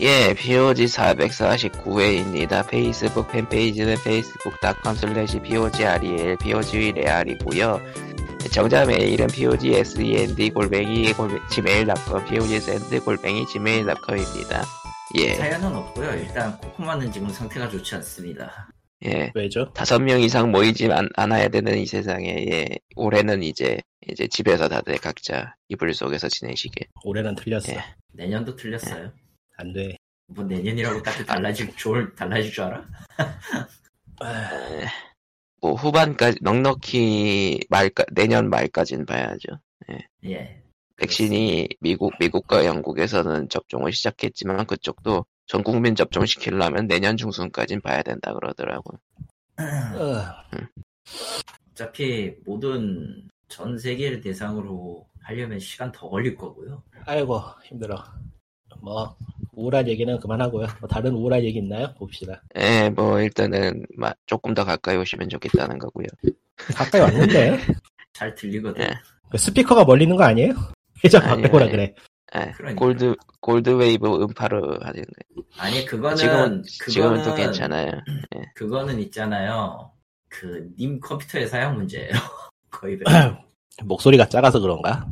예, 0.00 0.34
POG 0.34 0.86
449회입니다. 0.86 2.68
페이스북 2.68 3.30
팬페이지는 3.30 3.92
facebook.com 3.94 4.96
slash 4.96 5.40
POGREL, 5.40 6.36
POGREAL이고요. 6.38 7.80
정자 8.50 8.86
메일은 8.86 9.28
POGSEND 9.28 10.50
골뱅이 10.50 11.12
gmail.com, 11.48 12.24
POGSEND 12.24 12.98
골뱅이 13.04 13.46
gmail.com입니다. 13.46 14.64
예, 15.14 15.34
사연은 15.34 15.76
없고요. 15.76 16.10
일단 16.14 16.58
코코마는 16.58 17.12
지금 17.12 17.28
상태가 17.28 17.68
좋지 17.68 17.94
않습니다. 17.94 18.68
예. 19.04 19.30
왜죠? 19.32 19.72
다섯 19.74 20.02
명 20.02 20.20
이상 20.20 20.50
모이지 20.50 20.90
않, 20.90 21.08
않아야 21.14 21.46
되는 21.46 21.78
이 21.78 21.86
세상에, 21.86 22.44
예. 22.50 22.66
올해는 22.96 23.44
이제, 23.44 23.78
이제 24.08 24.26
집에서 24.26 24.68
다들 24.68 24.98
각자 24.98 25.54
이불 25.68 25.94
속에서 25.94 26.28
지내시게. 26.28 26.86
올해는 27.04 27.36
틀렸어. 27.36 27.74
예. 27.74 27.84
내년도 28.12 28.56
틀렸어요. 28.56 29.12
안 29.56 29.72
돼. 29.72 29.96
뭐 30.26 30.44
내년이라고 30.44 31.02
딱히 31.02 31.24
달라질 31.24 31.74
줄 31.76 32.14
달라질 32.14 32.50
줄 32.50 32.64
알아? 32.64 32.84
에, 34.22 34.86
뭐 35.60 35.74
후반까지 35.74 36.38
넉넉히 36.42 37.60
말까 37.68 38.04
내년 38.12 38.48
말까지는 38.48 39.06
봐야죠. 39.06 39.60
예. 40.24 40.62
백신이 40.96 41.68
미국 41.80 42.12
미국과 42.20 42.64
영국에서는 42.64 43.48
접종을 43.48 43.92
시작했지만 43.92 44.66
그쪽도 44.66 45.26
전 45.46 45.62
국민 45.62 45.94
접종 45.94 46.24
시키려면 46.24 46.86
내년 46.86 47.16
중순까지는 47.16 47.82
봐야 47.82 48.02
된다 48.02 48.32
그러더라고. 48.32 48.98
어, 49.58 50.64
어차피 51.72 52.34
모든 52.46 53.28
전 53.48 53.76
세계를 53.76 54.20
대상으로 54.20 55.06
하려면 55.20 55.58
시간 55.58 55.90
더 55.92 56.08
걸릴 56.08 56.36
거고요. 56.36 56.82
아이고 57.06 57.40
힘들어. 57.64 58.02
뭐 58.80 59.16
우울한 59.52 59.86
얘기는 59.88 60.18
그만하고요. 60.20 60.66
뭐 60.80 60.88
다른 60.88 61.12
우울한 61.12 61.42
얘기 61.44 61.58
있나요? 61.58 61.92
봅시다. 61.94 62.42
예, 62.56 62.90
뭐 62.90 63.20
일단은 63.20 63.84
마- 63.96 64.14
조금 64.26 64.54
더 64.54 64.64
가까이 64.64 64.96
오시면 64.96 65.28
좋겠다는 65.28 65.78
거고요. 65.78 66.06
가까이 66.74 67.00
왔는데 67.00 67.58
잘 68.12 68.34
들리거든. 68.34 68.82
예. 68.82 68.88
그 69.30 69.38
스피커가 69.38 69.84
멀리 69.84 70.04
있는 70.04 70.16
거 70.16 70.24
아니에요? 70.24 70.54
회전 71.04 71.22
바꾸라. 71.22 71.68
그래. 71.68 71.94
예, 72.36 72.52
그러니까. 72.56 72.78
Gold 72.84 73.14
GoldWave 73.40 74.06
음파로 74.22 74.78
하는 74.82 75.02
거. 75.02 75.42
아니 75.58 75.84
그거는 75.84 76.16
지금은 76.16 76.62
지금은 76.64 77.16
또 77.18 77.24
그거는 77.30 77.36
괜찮아요. 77.36 77.90
그거는 78.54 78.98
있잖아요. 79.00 79.90
그 80.28 80.68
님 80.76 80.98
컴퓨터의 80.98 81.46
사양 81.46 81.76
문제예요. 81.76 82.10
거의 82.72 82.98
백- 82.98 83.04
목소리가 83.84 84.28
작아서 84.28 84.58
그런가? 84.58 85.06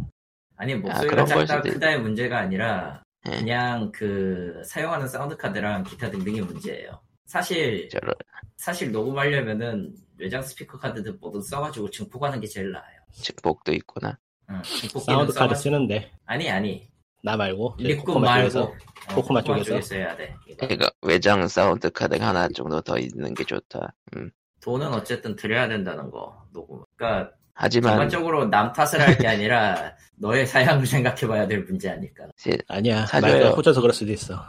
아니 0.56 0.72
그런 0.80 0.82
목소리가 0.94 1.24
걸 1.26 1.46
작다 1.46 1.70
크다의 1.70 2.00
문제가 2.00 2.38
아니라 2.38 3.00
예. 3.04 3.11
그냥 3.22 3.92
그 3.92 4.62
사용하는 4.64 5.06
사운드 5.08 5.36
카드랑 5.36 5.84
기타 5.84 6.10
등등의 6.10 6.42
문제예요. 6.42 7.00
사실 7.24 7.88
저런 7.88 8.14
사실 8.56 8.92
녹음하려면은 8.92 9.94
외장 10.18 10.42
스피커 10.42 10.78
카드들 10.78 11.18
모두 11.20 11.40
써가지고 11.40 11.90
증폭하는 11.90 12.40
게 12.40 12.46
제일 12.46 12.72
나아요. 12.72 13.00
직복도 13.12 13.72
있구나. 13.72 14.18
응, 14.50 14.62
사운드 14.64 15.32
카드 15.32 15.54
쓰는데 15.54 16.10
아니 16.26 16.50
아니 16.50 16.90
나 17.22 17.36
말고 17.36 17.76
코코마 17.76 18.26
말고 18.26 18.50
쪽에서 18.50 18.62
어, 19.10 19.14
코코마 19.14 19.42
쪽에서? 19.42 19.94
해야 19.94 20.16
돼. 20.16 20.34
이거. 20.46 20.66
그러니까 20.66 20.90
외장 21.02 21.46
사운드 21.46 21.90
카드가 21.90 22.28
하나 22.28 22.48
정도 22.48 22.80
더 22.80 22.98
있는 22.98 23.34
게 23.34 23.44
좋다. 23.44 23.94
음. 24.16 24.30
돈은 24.60 24.92
어쨌든 24.92 25.34
드려야 25.36 25.68
된다는 25.68 26.10
거 26.10 26.46
녹음. 26.52 26.82
그러니까 26.96 27.32
하지만 27.54 27.92
전반적으로 27.92 28.46
남 28.46 28.72
탓을 28.72 29.00
할 29.00 29.16
게 29.18 29.28
아니라 29.28 29.92
너의 30.16 30.46
사양을 30.46 30.86
생각해봐야 30.86 31.46
될 31.46 31.60
문제 31.64 31.90
아닐까. 31.90 32.24
아니야 32.68 33.06
사줘요. 33.06 33.32
말가 33.32 33.50
호져서 33.50 33.80
그럴 33.80 33.92
수도 33.94 34.12
있어. 34.12 34.42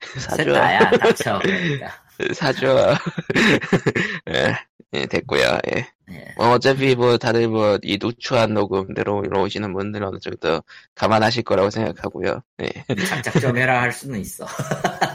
사줘 0.00 0.44
셋다야 0.44 0.90
닥쳐. 0.90 1.38
그러니까. 1.42 1.92
사줘. 2.34 2.94
예, 4.30 4.54
예, 4.94 5.06
됐고요. 5.06 5.58
예. 5.74 5.86
예. 6.10 6.34
뭐 6.36 6.50
어차피 6.52 6.94
뭐 6.94 7.16
다들 7.18 7.48
뭐 7.48 7.78
이 7.82 7.98
누추한 8.00 8.54
녹음대로 8.54 9.22
오시는 9.42 9.72
분들은 9.72 10.06
어느 10.06 10.18
정도 10.18 10.62
감안하실 10.94 11.42
거라고 11.44 11.70
생각하고요. 11.70 12.40
예. 12.62 12.94
작작 13.06 13.38
좀 13.40 13.56
해라 13.56 13.82
할 13.82 13.92
수는 13.92 14.18
있어. 14.20 14.46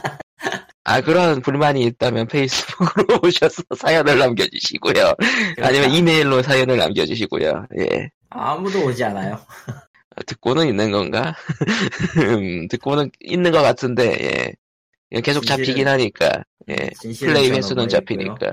아 0.85 1.01
그런 1.01 1.41
불만이 1.41 1.81
있다면 1.83 2.27
페이스북으로 2.27 3.19
오셔서 3.23 3.63
사연을 3.75 4.17
남겨주시고요. 4.17 5.13
아니면 5.61 5.91
이메일로 5.91 6.41
사연을 6.41 6.77
남겨주시고요. 6.77 7.67
예. 7.79 8.09
아무도 8.29 8.85
오지 8.85 9.03
않아요. 9.03 9.39
듣고는 10.25 10.67
있는 10.67 10.91
건가? 10.91 11.35
음, 12.17 12.67
듣고는 12.67 13.11
있는 13.21 13.51
것 13.51 13.61
같은데, 13.61 14.17
예. 14.21 14.53
예, 15.11 15.21
계속 15.21 15.45
잡히긴 15.45 15.87
하니까, 15.87 16.43
예. 16.69 16.89
플레이 17.19 17.51
횟수는. 17.51 17.87
잡히니까. 17.87 18.51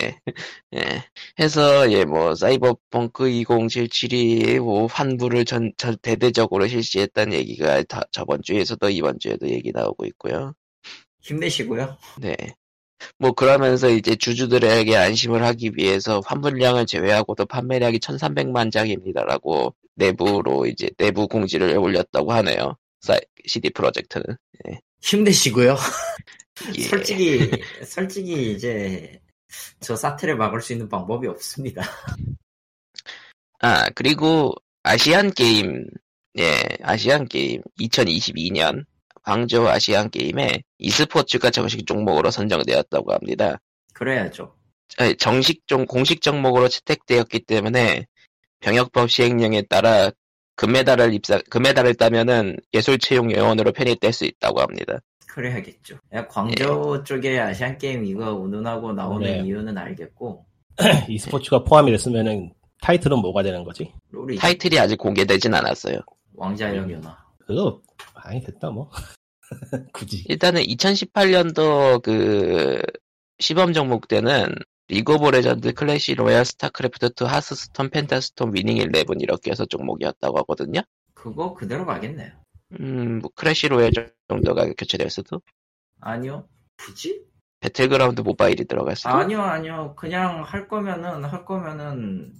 예. 0.00 0.18
예. 0.76 1.04
해서, 1.38 1.90
예, 1.90 2.04
뭐, 2.04 2.34
사이버펑크 2.34 3.24
2077이 3.24 4.60
뭐, 4.60 4.86
환불을 4.86 5.44
전, 5.44 5.72
전, 5.76 5.96
대대적으로 6.02 6.66
실시했다는 6.68 7.32
얘기가 7.34 7.82
다, 7.84 8.02
저번 8.10 8.40
주에서도 8.42 8.90
이번 8.90 9.18
주에도 9.18 9.48
얘기 9.48 9.72
나오고 9.72 10.04
있고요. 10.06 10.54
힘내시고요. 11.22 11.96
네. 12.20 12.36
뭐, 13.18 13.32
그러면서 13.32 13.88
이제 13.88 14.14
주주들에게 14.14 14.96
안심을 14.96 15.42
하기 15.44 15.72
위해서 15.74 16.20
환불량을 16.24 16.86
제외하고도 16.86 17.46
판매량이 17.46 17.98
1300만 17.98 18.70
장입니다라고 18.70 19.74
내부로 19.94 20.66
이제 20.66 20.90
내부 20.98 21.26
공지를 21.26 21.76
올렸다고 21.76 22.32
하네요. 22.32 22.76
CD 23.46 23.70
프로젝트는. 23.70 24.24
힘내시고요. 25.00 25.76
예. 26.76 26.82
솔직히 26.82 27.50
솔직히 27.84 28.52
이제 28.52 29.20
저 29.80 29.96
사태를 29.96 30.36
막을 30.36 30.60
수 30.60 30.72
있는 30.72 30.88
방법이 30.88 31.26
없습니다. 31.26 31.82
아, 33.58 33.90
그리고 33.90 34.54
아시안 34.82 35.32
게임, 35.32 35.86
예, 36.38 36.60
아시안 36.82 37.26
게임 37.26 37.62
2022년 37.80 38.84
광저우 39.22 39.66
아시안 39.68 40.10
게임에 40.10 40.62
e스포츠가 40.78 41.50
정식 41.50 41.86
종목으로 41.86 42.30
선정되었다고 42.30 43.12
합니다. 43.12 43.60
그래야죠. 43.94 44.54
정식 45.18 45.66
종 45.66 45.86
공식 45.86 46.20
종목으로 46.20 46.68
채택되었기 46.68 47.40
때문에 47.40 48.06
병역법 48.60 49.10
시행령에 49.10 49.62
따라 49.62 50.10
금메달을 50.56 51.14
입사 51.14 51.40
금메달을 51.50 51.94
따면은 51.94 52.56
예술 52.74 52.98
채용 52.98 53.32
요원으로 53.32 53.72
편입될 53.72 54.12
수 54.12 54.24
있다고 54.24 54.60
합니다. 54.60 54.98
그래야겠죠. 55.28 55.98
야, 56.12 56.26
광저우 56.26 57.04
쪽에 57.04 57.38
아시안 57.38 57.78
게임 57.78 58.04
이거 58.04 58.34
운운하고 58.34 58.92
나오는 58.92 59.26
네. 59.26 59.42
이유는 59.46 59.78
알겠고 59.78 60.44
e스포츠가 61.08 61.64
포함이 61.64 61.90
됐으면은 61.92 62.52
타이틀은 62.82 63.18
뭐가 63.18 63.42
되는 63.42 63.64
거지? 63.64 63.92
타이틀이 64.38 64.78
아직 64.78 64.96
공개되진 64.96 65.54
않았어요. 65.54 66.00
왕자의 66.34 66.78
연화. 66.78 67.21
그거 67.54 67.82
아니 68.14 68.42
됐다 68.42 68.70
뭐. 68.70 68.90
굳이. 69.92 70.24
일단은 70.28 70.62
2018년도 70.62 72.02
그 72.02 72.80
시범 73.38 73.72
종목 73.72 74.08
때는 74.08 74.54
리그 74.88 75.14
오브 75.14 75.28
레전드, 75.30 75.72
클래시 75.72 76.14
로얄, 76.14 76.44
스타크래프트 76.44 77.10
2, 77.22 77.24
하스스톤, 77.26 77.90
펜타스톤, 77.90 78.54
위닝 78.54 78.78
11 78.78 79.04
이렇게 79.20 79.50
해서 79.50 79.64
종목이었다고 79.64 80.38
하거든요. 80.40 80.80
그거 81.14 81.54
그대로 81.54 81.86
가겠네요. 81.86 82.32
음, 82.80 83.18
뭐 83.20 83.30
클래시 83.34 83.68
로얄 83.68 83.92
정도가 84.28 84.66
교체될 84.76 85.08
수도. 85.10 85.40
아니요. 86.00 86.48
굳이? 86.78 87.22
배틀그라운드 87.60 88.22
모바일이 88.22 88.64
들어갈 88.64 88.96
수도. 88.96 89.10
아니요, 89.10 89.40
아니요. 89.40 89.94
그냥 89.96 90.42
할 90.42 90.66
거면은 90.68 91.24
할 91.24 91.44
거면은 91.44 92.34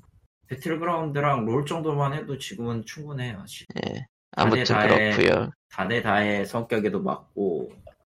배틀그라운드랑 0.49 1.45
롤 1.47 1.65
정도만 1.65 2.13
해도 2.15 2.37
지금은 2.39 2.85
충분해요. 2.85 3.45
지- 3.47 3.65
예. 3.87 4.07
아무튼 4.33 4.65
다에 4.65 5.13
그렇고요. 5.13 5.51
다대다의 5.71 6.47
성격에도 6.47 7.01
맞고 7.01 7.71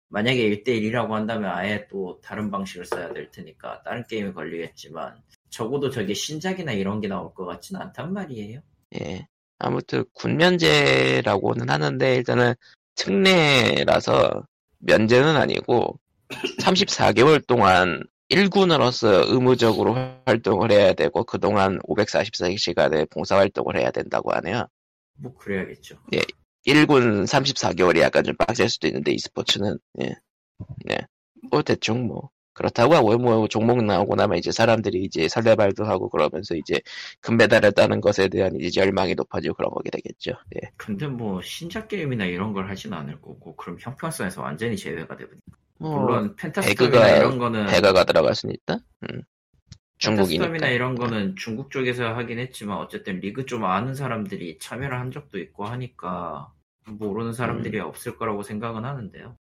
만약에 0.09 0.63
1대1이라고 0.63 1.11
한다면 1.11 1.51
아예 1.51 1.87
또 1.89 2.19
다른 2.21 2.49
방식을 2.49 2.85
써야 2.85 3.11
될 3.13 3.29
테니까 3.31 3.81
다른 3.83 4.03
게임에 4.07 4.31
걸리겠지만 4.31 5.21
적어도 5.49 5.89
저게 5.89 6.13
신작이나 6.13 6.71
이런 6.71 7.01
게 7.01 7.07
나올 7.07 7.33
것 7.33 7.45
같진 7.45 7.77
않단 7.77 8.13
말이에요. 8.13 8.61
예. 8.99 9.27
아무튼 9.59 10.05
군면제라고는 10.13 11.69
하는데 11.69 12.15
일단은 12.15 12.53
특례라서 12.95 14.45
면제는 14.79 15.35
아니고 15.35 15.99
34개월 16.61 17.45
동안 17.45 18.03
1군으로서 18.29 19.31
의무적으로 19.31 19.95
활동을 20.25 20.71
해야 20.71 20.93
되고 20.93 21.23
그동안 21.23 21.79
544시간의 21.79 23.09
봉사활동을 23.09 23.77
해야 23.77 23.91
된다고 23.91 24.31
하네요. 24.33 24.67
뭐 25.17 25.33
그래야겠죠. 25.35 25.97
1군 26.65 27.23
34개월이 27.25 27.99
약간 28.01 28.23
좀 28.23 28.35
빡셀 28.35 28.69
수도 28.69 28.87
있는데 28.87 29.11
e스포츠는 29.13 29.77
예. 30.01 30.15
네. 30.85 30.97
뭐 31.51 31.61
대충 31.61 32.07
뭐 32.07 32.29
그렇다고 32.53 32.95
하고 32.95 33.15
뭐 33.17 33.47
종목 33.47 33.83
나오고 33.83 34.15
나면 34.15 34.39
이제 34.39 34.51
사람들이 34.51 35.03
이제 35.03 35.27
설레발도 35.27 35.85
하고 35.85 36.09
그러면서 36.09 36.55
이제 36.55 36.81
금메달을 37.21 37.71
따는 37.73 38.01
것에 38.01 38.27
대한 38.29 38.55
이제 38.59 38.81
열망이 38.81 39.13
높아지고 39.13 39.53
그런 39.55 39.69
거게 39.71 39.91
되겠죠. 39.91 40.31
예. 40.55 40.71
근데 40.75 41.07
뭐 41.07 41.39
신작 41.41 41.87
게임이나 41.87 42.25
이런 42.25 42.53
걸 42.53 42.67
하진 42.69 42.93
않을 42.93 43.21
거고 43.21 43.55
그럼 43.55 43.77
형평성에서 43.79 44.41
완전히 44.41 44.75
제외가 44.75 45.15
되버리. 45.15 45.37
뭐 45.79 45.99
물론 45.99 46.35
펜타스톰이나 46.35 46.97
배그가- 47.05 47.17
이런 47.17 47.37
거는 47.37 47.67
배가가 47.67 48.03
들어갈 48.03 48.33
수는 48.33 48.55
있다. 48.55 48.79
음. 49.03 49.21
중국이니까. 49.97 50.45
펜타스톰이나 50.45 50.67
이런 50.73 50.95
거는 50.95 51.35
중국 51.35 51.71
쪽에서 51.71 52.13
하긴 52.13 52.39
했지만 52.39 52.77
어쨌든 52.77 53.19
리그 53.19 53.45
좀 53.45 53.65
아는 53.65 53.95
사람들이 53.95 54.59
참여를 54.59 54.99
한 54.99 55.11
적도 55.11 55.39
있고 55.39 55.65
하니까 55.65 56.51
모르는 56.85 57.33
사람들이 57.33 57.79
없을 57.79 58.17
거라고 58.17 58.43
생각은 58.43 58.85
하는데요. 58.85 59.35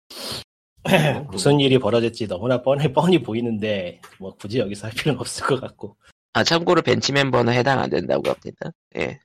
뭐 1.14 1.22
무슨 1.30 1.60
일이 1.60 1.78
벌어질지 1.78 2.26
너무나 2.28 2.60
뻔히 2.60 2.92
뻔히 2.92 3.22
보이는데 3.22 4.00
뭐 4.18 4.34
굳이 4.34 4.58
여기서 4.58 4.88
할 4.88 4.94
필요는 4.94 5.20
없을 5.20 5.46
것 5.46 5.60
같고. 5.60 5.96
아 6.34 6.44
참고로 6.44 6.82
벤치 6.82 7.12
멤버는 7.12 7.52
해당 7.52 7.78
안 7.78 7.90
된다고 7.90 8.22
합니다. 8.30 8.70
예. 8.96 9.18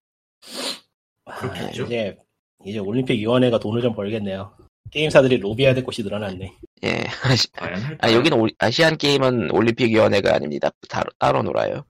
아, 1.26 1.70
이제 1.72 2.18
이제 2.66 2.80
올림픽 2.80 3.16
위원회가 3.16 3.60
돈을 3.60 3.82
좀 3.82 3.94
벌겠네요. 3.94 4.56
게임사들이 4.92 5.38
로비해야 5.38 5.74
될 5.74 5.84
곳이 5.84 6.04
늘어났네. 6.04 6.54
예. 6.84 7.04
아시, 7.24 7.52
과연 7.54 7.82
할까요? 7.82 7.98
아 8.02 8.12
여기는 8.18 8.38
올- 8.40 8.52
아시안 8.60 8.98
게임은 8.98 9.52
올림픽 9.52 9.90
위원회가 9.92 10.36
아닙니다. 10.36 10.70
따로, 10.90 11.10
따로 11.20 11.44
놀아요. 11.44 11.84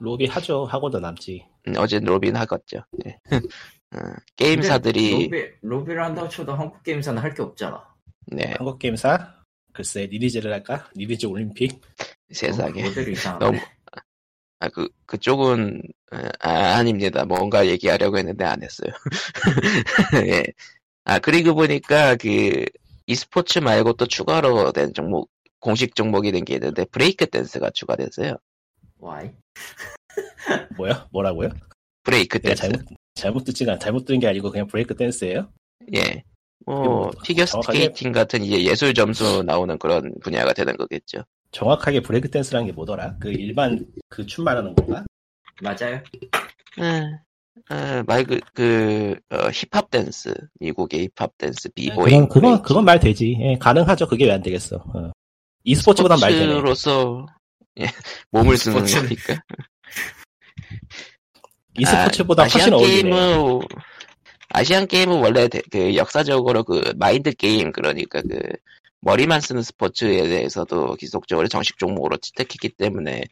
로비 0.00 0.26
하죠. 0.26 0.64
하고도 0.64 0.98
남지. 0.98 1.46
음, 1.68 1.74
어제 1.78 2.00
로빈 2.00 2.34
하겠죠. 2.36 2.84
예. 3.06 3.18
어, 3.32 3.98
게임사들이 4.36 5.28
로비, 5.30 5.44
로비를 5.62 6.02
한다고 6.04 6.28
쳐도 6.28 6.52
한국 6.54 6.82
게임사는 6.82 7.20
할 7.22 7.34
게 7.34 7.42
없잖아. 7.42 7.82
네 8.26 8.54
한국 8.56 8.78
게임사 8.78 9.34
글쎄 9.72 10.06
리리즈를 10.06 10.52
할까? 10.52 10.88
리리즈 10.96 11.26
올림픽. 11.26 11.80
세상에. 12.32 12.82
너무- 13.38 13.60
아 14.60 14.68
그 14.70 14.88
그쪽은 15.06 15.82
어, 16.12 16.16
아, 16.40 16.50
아닙니다. 16.78 17.24
뭔가 17.24 17.66
얘기하려고 17.66 18.16
했는데 18.18 18.44
안 18.44 18.60
했어요. 18.62 18.90
예. 20.26 20.42
아 21.04 21.18
그리고 21.18 21.54
보니까 21.54 22.16
그 22.16 22.64
e스포츠 23.06 23.58
말고 23.58 23.94
또 23.94 24.06
추가로 24.06 24.72
된 24.72 24.92
종목 24.94 25.30
공식 25.60 25.94
종목이 25.94 26.32
된 26.32 26.44
게 26.44 26.54
있는데 26.54 26.84
브레이크 26.86 27.26
댄스가 27.26 27.70
추가됐어요. 27.70 28.36
Why? 28.98 29.30
뭐야? 30.76 31.08
뭐라고요? 31.12 31.50
브레이크 32.02 32.38
댄스. 32.40 32.62
잘못 32.62 32.84
잘못 33.14 33.44
듣지가 33.44 33.78
잘못 33.78 34.04
들은 34.04 34.20
게 34.20 34.26
아니고 34.28 34.50
그냥 34.50 34.66
브레이크 34.66 34.94
댄스예요? 34.96 35.50
예. 35.94 36.22
뭐뭐 36.66 37.10
피겨 37.22 37.44
정확하게- 37.44 37.62
스케이팅 37.64 38.12
같은 38.12 38.42
이제 38.42 38.62
예술 38.64 38.94
점수 38.94 39.42
나오는 39.42 39.78
그런 39.78 40.12
분야가 40.22 40.52
되는 40.54 40.76
거겠죠. 40.76 41.22
정확하게 41.52 42.00
브레이크 42.00 42.30
댄스라는 42.30 42.66
게 42.66 42.72
뭐더라? 42.72 43.16
그 43.20 43.30
일반 43.30 43.86
그 44.08 44.26
춤 44.26 44.44
말하는 44.44 44.74
건가? 44.74 45.04
맞아요. 45.62 46.02
음, 46.80 47.18
어, 47.70 48.02
말그 48.06 48.40
그 48.52 49.16
어, 49.30 49.48
힙합 49.50 49.90
댄스 49.90 50.34
미국의 50.60 51.08
힙합 51.16 51.36
댄스 51.38 51.70
비보잉 51.70 52.22
네, 52.22 52.28
그건 52.28 52.30
그건. 52.42 52.62
그건 52.62 52.84
말 52.84 53.00
되지. 53.00 53.36
예, 53.40 53.56
가능하죠. 53.58 54.06
그게 54.08 54.26
왜 54.26 54.32
안 54.32 54.42
되겠어? 54.42 54.76
어. 54.76 55.12
e스포츠보단 55.64 56.18
말 56.20 56.32
되네. 56.32 56.46
스포츠로서 56.46 57.26
예, 57.80 57.86
몸을 58.30 58.56
쓰는 58.58 58.84
거니까. 58.84 59.42
e스포츠보다 61.78 62.44
아, 62.44 62.46
훨씬 62.46 62.72
어울리네. 62.72 63.02
게임은 63.10 63.60
아시안 64.50 64.86
게임은 64.86 65.20
원래 65.20 65.48
대- 65.48 65.62
그 65.70 65.96
역사적으로 65.96 66.62
그 66.64 66.92
마인드 66.96 67.32
게임 67.34 67.72
그러니까 67.72 68.22
그 68.22 68.38
머리만 69.00 69.40
쓰는 69.40 69.62
스포츠에 69.62 70.28
대해서도 70.28 70.94
기속적으로 70.96 71.48
정식 71.48 71.78
종목으로 71.78 72.16
채택했기 72.18 72.70
때문에 72.76 73.24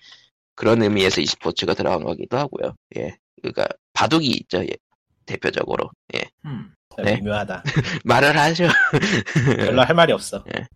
그런 0.55 0.83
의미에서 0.83 1.21
e스포츠가 1.21 1.75
들어간 1.75 2.03
거기도 2.05 2.37
하고요. 2.39 2.75
예, 2.97 3.17
그러니까 3.41 3.69
바둑이 3.93 4.27
있죠. 4.27 4.63
예, 4.63 4.71
대표적으로. 5.27 5.91
예, 6.15 6.23
음. 6.45 6.73
네. 7.03 7.17
미묘하다. 7.17 7.63
말을 8.05 8.37
하죠. 8.37 8.69
별로 9.59 9.83
할 9.83 9.95
말이 9.95 10.13
없어. 10.13 10.45
예. 10.55 10.67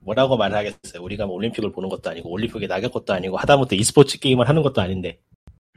뭐라고 0.00 0.36
말을 0.36 0.56
하겠어요. 0.56 1.02
우리가 1.02 1.26
뭐 1.26 1.36
올림픽을 1.36 1.72
보는 1.72 1.88
것도 1.88 2.10
아니고 2.10 2.30
올림픽에 2.30 2.66
나갈 2.66 2.90
것도 2.90 3.12
아니고 3.12 3.36
하다못해 3.36 3.76
e스포츠 3.76 4.18
게임을 4.18 4.48
하는 4.48 4.62
것도 4.62 4.80
아닌데 4.80 5.20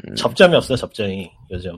음, 0.08 0.16
접점이 0.16 0.56
없어요. 0.56 0.76
접점이 0.76 1.32
요즘. 1.52 1.78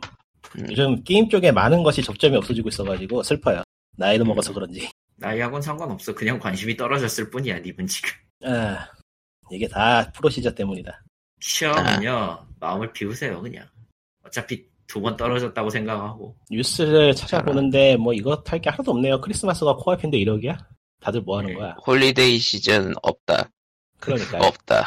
음. 0.58 0.68
요즘 0.70 1.04
게임 1.04 1.30
쪽에 1.30 1.52
많은 1.52 1.84
것이 1.84 2.02
접점이 2.02 2.38
없어지고 2.38 2.70
있어가지고 2.70 3.24
슬퍼요. 3.24 3.64
나이도 3.98 4.24
음. 4.26 4.28
먹어서 4.30 4.54
그런지. 4.54 4.90
나이하고는 5.18 5.62
상관없어. 5.62 6.14
그냥 6.14 6.40
관심이 6.40 6.78
떨어졌을 6.78 7.30
뿐이야, 7.30 7.60
니분 7.60 7.88
지금. 7.88 8.10
아, 8.46 8.88
이게 9.52 9.68
다 9.68 10.12
procedure 10.12 10.54
때문이다. 10.54 11.04
시험은요, 11.40 12.48
마음을 12.60 12.94
비우세요, 12.94 13.42
그냥. 13.42 13.68
어차피 14.24 14.68
두 14.88 15.02
번 15.02 15.16
떨어졌다고 15.18 15.70
생각하고. 15.70 16.36
뉴스를 16.50 17.14
찾아보는데 17.14 17.98
뭐 17.98 18.14
이거 18.14 18.42
할게 18.46 18.70
하나도 18.70 18.92
없네요. 18.92 19.22
크리스마스가 19.22 19.76
코앞인데 19.76 20.18
이러기야? 20.18 20.58
다들 21.02 21.22
뭐 21.22 21.38
하는 21.38 21.50
네. 21.52 21.56
거야? 21.56 21.76
holiday 21.86 22.38
시즌 22.40 22.94
없다. 23.04 23.50
그러니까 24.00 24.40
없다. 24.48 24.86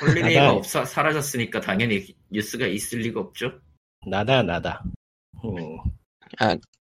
holiday가 0.00 0.40
nada. 0.40 0.52
없어, 0.54 0.84
사라졌으니까 0.84 1.60
당연히 1.60 2.14
뉴스가 2.30 2.66
있을 2.66 2.98
리가 3.00 3.20
없죠. 3.20 3.52
nada 4.06 4.42
nada. 4.42 4.82
음, 5.44 5.78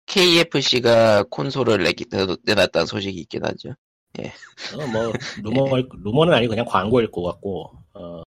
KFC가 0.07 1.25
콘솔을 1.25 1.83
내기, 1.85 2.07
내놨다는 2.45 2.87
소식이 2.87 3.19
있긴 3.21 3.45
하죠. 3.45 3.71
어, 4.75 4.87
뭐 4.87 5.13
루머 5.43 5.65
루머는 6.05 6.33
아니고 6.33 6.51
그냥 6.51 6.65
광고일 6.65 7.11
것 7.11 7.23
같고. 7.23 7.71
어, 7.95 8.23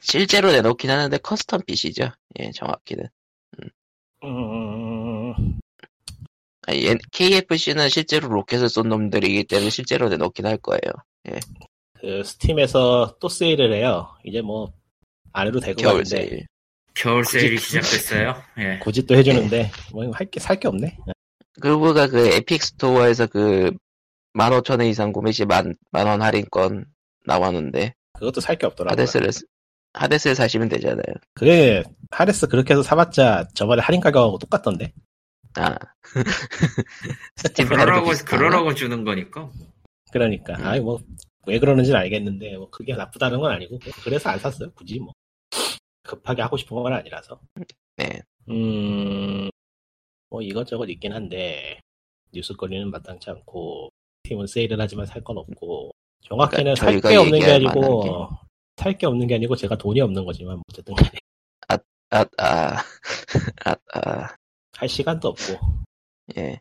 실제로 0.00 0.50
내놓긴 0.50 0.90
하는데 0.90 1.16
custom 1.18 1.64
PC죠. 1.64 2.10
예, 2.40 2.50
정확히는. 2.50 3.06
음, 4.24 5.58
아, 6.66 6.74
얘- 6.74 6.96
KFC는 7.10 7.88
실제로 7.88 8.28
로켓을 8.28 8.68
쏜 8.68 8.88
놈들이기 8.88 9.44
때문에 9.44 9.70
실제로 9.70 10.08
내놓긴 10.08 10.46
할 10.46 10.56
거예요. 10.58 10.80
그 12.00 12.22
스팀에서 12.24 13.16
또 13.20 13.28
세일을 13.28 13.72
해요. 13.74 14.08
이제 14.24 14.40
뭐 14.40 14.72
안 15.34 15.46
해도 15.46 15.60
될것 15.60 15.82
겨울 15.82 16.02
같은데 16.04 16.26
세일. 16.28 16.46
겨울 16.94 17.22
굳이- 17.22 17.38
세일이 17.40 17.58
시작됐어요. 17.58 18.34
예. 18.58 18.78
굳이 18.82 19.06
또 19.06 19.14
해주는데 19.14 19.70
뭐할게살게 19.92 20.68
없네. 20.68 20.98
그거가 21.58 22.06
그 22.08 22.28
에픽 22.28 22.62
스토어에서 22.62 23.26
그 23.28 23.72
15,000원 24.34 24.86
이상 24.90 25.10
구매 25.12 25.32
시 25.32 25.46
만, 25.46 25.74
만 25.90 26.06
원 26.06 26.20
할인권 26.22 26.84
나왔는데, 27.24 27.94
그것도 28.14 28.40
살 28.42 28.56
게 28.58 28.66
없더라고요. 28.66 28.92
하데스를, 28.92 29.32
쓰- 29.32 29.46
하데스를 29.94 30.34
사시면 30.36 30.68
되잖아요. 30.68 31.14
그게 31.34 31.82
하데스 32.10 32.46
그렇게 32.48 32.74
해서 32.74 32.82
사봤자 32.82 33.48
저번에 33.54 33.82
할인 33.82 34.00
가격하고 34.00 34.38
똑같던데. 34.38 34.92
아. 35.56 35.76
그러라고? 37.68 38.10
그러라고 38.24 38.74
주는 38.74 39.04
거니까. 39.04 39.50
그러니까 40.12 40.54
음. 40.58 40.66
아이 40.66 40.80
뭐왜 40.80 41.58
그러는지는 41.60 41.98
알겠는데 42.00 42.56
뭐 42.56 42.70
그게 42.70 42.94
나쁘다는 42.94 43.40
건 43.40 43.52
아니고 43.52 43.78
그래서 44.04 44.30
안 44.30 44.38
샀어요. 44.38 44.70
굳이 44.72 44.98
뭐 44.98 45.12
급하게 46.04 46.42
하고 46.42 46.56
싶은 46.56 46.76
건 46.82 46.92
아니라서. 46.92 47.40
네. 47.96 48.20
음, 48.48 49.48
뭐 50.30 50.42
이것저것 50.42 50.86
있긴 50.86 51.12
한데 51.12 51.80
뉴스거리는 52.32 52.90
마땅치 52.90 53.30
않고 53.30 53.90
팀은 54.24 54.46
세일을 54.46 54.80
하지만 54.80 55.06
살 55.06 55.22
건 55.22 55.38
없고 55.38 55.90
정확히는 56.24 56.74
그러니까 56.74 56.80
살 56.84 56.92
저희가 56.94 57.08
게 57.10 57.16
없는 57.16 57.38
게 57.40 57.50
아니고 57.52 58.28
살 58.76 58.96
게 58.98 59.06
없는 59.06 59.26
게 59.26 59.34
아니고 59.36 59.56
제가 59.56 59.76
돈이 59.76 60.00
없는 60.00 60.24
거지만 60.24 60.56
뭐 60.56 60.62
어쨌든 60.70 60.94
간에 60.94 61.10
아, 61.68 61.78
아, 62.38 62.82
아, 63.64 63.76
아, 63.94 64.28
할 64.76 64.88
시간도 64.88 65.28
없고 65.28 65.58
예. 66.36 66.60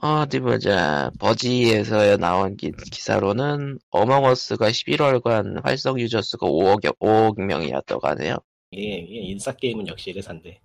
어디 0.00 0.38
보자. 0.38 1.10
버지에서 1.18 2.16
나온 2.18 2.56
기, 2.56 2.70
기사로는 2.92 3.78
어몽어스가 3.90 4.68
11월간 4.70 5.64
활성 5.64 5.98
유저 5.98 6.22
수가 6.22 6.46
5억, 6.46 6.96
5억 7.00 7.40
명이었다고 7.42 8.06
하네요. 8.08 8.36
이게, 8.70 8.98
이게 8.98 9.20
인싸 9.30 9.52
게임은 9.56 9.88
역시 9.88 10.10
이래산데 10.10 10.60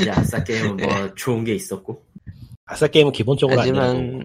이제 0.00 0.10
아싸 0.10 0.42
게임은 0.42 0.76
네. 0.78 0.86
뭐 0.86 1.14
좋은 1.14 1.44
게 1.44 1.54
있었고. 1.54 2.04
아싸 2.64 2.88
게임은 2.88 3.12
기본적으로 3.12 3.60
하지만 3.60 4.24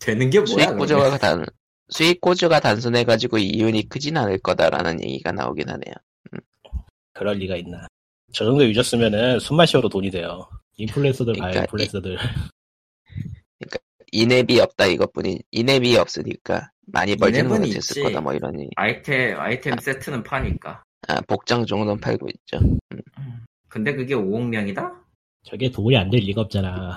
되는 0.00 0.30
게 0.30 0.40
뭐야, 0.40 0.46
수익? 0.68 0.78
구조가 0.78 1.18
단, 1.18 1.44
수익 1.90 2.20
구조가 2.20 2.60
단순해가지고 2.60 3.38
이윤이 3.38 3.88
크진 3.88 4.16
않을 4.16 4.38
거다라는 4.38 5.02
얘기가 5.04 5.32
나오긴 5.32 5.68
하네요. 5.68 5.94
그럴 7.12 7.36
리가 7.36 7.56
있나 7.56 7.86
저 8.32 8.44
정도 8.44 8.64
유저쓰면은 8.66 9.38
숨만 9.38 9.66
쉬어도 9.66 9.88
돈이 9.88 10.10
돼요 10.10 10.48
인플루언서들 10.76 11.34
봐요 11.34 11.50
그러니까 11.52 11.60
인플루언서들 11.62 12.18
인앱이 14.12 14.60
없다 14.60 14.86
이것뿐이, 14.86 15.40
인앱이 15.50 15.96
없으니까 15.96 16.70
많이 16.86 17.16
벌지는 17.16 17.48
못했을. 17.48 18.02
거다 18.04 18.20
뭐 18.20 18.32
이러니. 18.32 18.70
아이템, 18.76 19.40
아이템 19.40 19.76
세트는 19.76 20.22
파니까. 20.22 20.84
아, 21.08 21.20
복장 21.22 21.66
정도는 21.66 22.00
팔고 22.00 22.28
있죠. 22.28 22.60
근데 23.68 23.92
그게 23.92 24.14
5억 24.14 24.46
명이다? 24.48 24.92
저게 25.44 25.68
돈이 25.68 25.96
안 25.96 26.10
될 26.10 26.20
리가 26.20 26.42
없잖아 26.42 26.96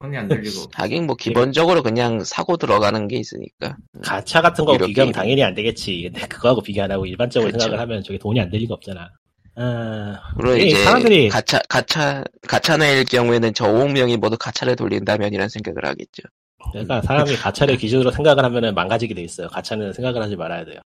손이 0.00 0.16
안 0.16 0.28
들리고. 0.28 0.62
하긴 0.74 1.06
뭐 1.06 1.16
기본적으로 1.16 1.82
그냥 1.82 2.22
사고 2.24 2.56
들어가는 2.56 3.08
게 3.08 3.16
있으니까. 3.16 3.76
가차 4.02 4.40
같은 4.42 4.64
거 4.64 4.72
비교하면 4.72 4.94
게임. 4.94 5.12
당연히 5.12 5.42
안 5.42 5.54
되겠지. 5.54 6.10
근데 6.12 6.26
그거하고 6.28 6.62
비교 6.62 6.82
안 6.82 6.90
하고 6.90 7.06
일반적으로 7.06 7.50
그렇죠. 7.50 7.64
생각을 7.64 7.80
하면 7.82 8.02
저게 8.02 8.18
돈이 8.18 8.40
안될 8.40 8.60
리가 8.60 8.74
없잖아. 8.74 9.10
어, 9.56 10.14
그리고 10.38 10.56
이제 10.56 10.84
사람들이 10.84 11.28
가차 11.28 11.58
가차 11.68 12.22
가차내일 12.46 13.04
경우에는 13.06 13.52
저 13.54 13.66
5억 13.66 13.90
명이 13.90 14.16
모두 14.18 14.36
가차를 14.38 14.76
돌린다면 14.76 15.34
이런 15.34 15.48
생각을 15.48 15.84
하겠죠. 15.84 16.22
그러니까 16.70 17.02
사람이 17.02 17.34
가차를 17.34 17.76
기준으로 17.78 18.12
생각을 18.12 18.44
하면은 18.44 18.74
망가지게 18.74 19.14
돼 19.14 19.22
있어요. 19.22 19.48
가차는 19.48 19.92
생각을 19.94 20.22
하지 20.22 20.36
말아야 20.36 20.64
돼요. 20.64 20.80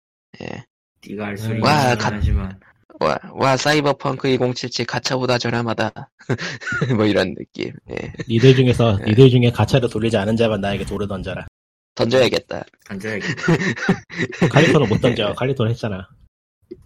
예. 0.43 0.65
네가 1.09 1.25
할 1.25 1.31
와, 1.33 1.37
소리는 1.37 1.61
가- 1.63 1.97
하지만 2.13 2.61
와, 3.01 3.19
와 3.33 3.57
사이버펑크 3.57 4.29
2077 4.29 4.85
가차보다 4.87 5.39
저렴하다. 5.39 6.11
뭐 6.97 7.07
이런 7.07 7.35
느낌. 7.35 7.73
예. 7.91 8.13
니들 8.29 8.55
중에서 8.55 8.99
네. 8.99 9.05
니들 9.11 9.31
중에 9.31 9.51
가차를 9.51 9.89
돌리지 9.89 10.17
않은 10.19 10.37
자만 10.37 10.61
나에게 10.61 10.85
돌을 10.85 11.09
던져라. 11.09 11.47
던져야겠다. 11.95 12.63
던져야겠다. 12.87 13.43
칼리토는 14.53 14.89
못 14.89 15.01
던져. 15.01 15.33
칼리토는 15.35 15.73
했잖아. 15.73 16.09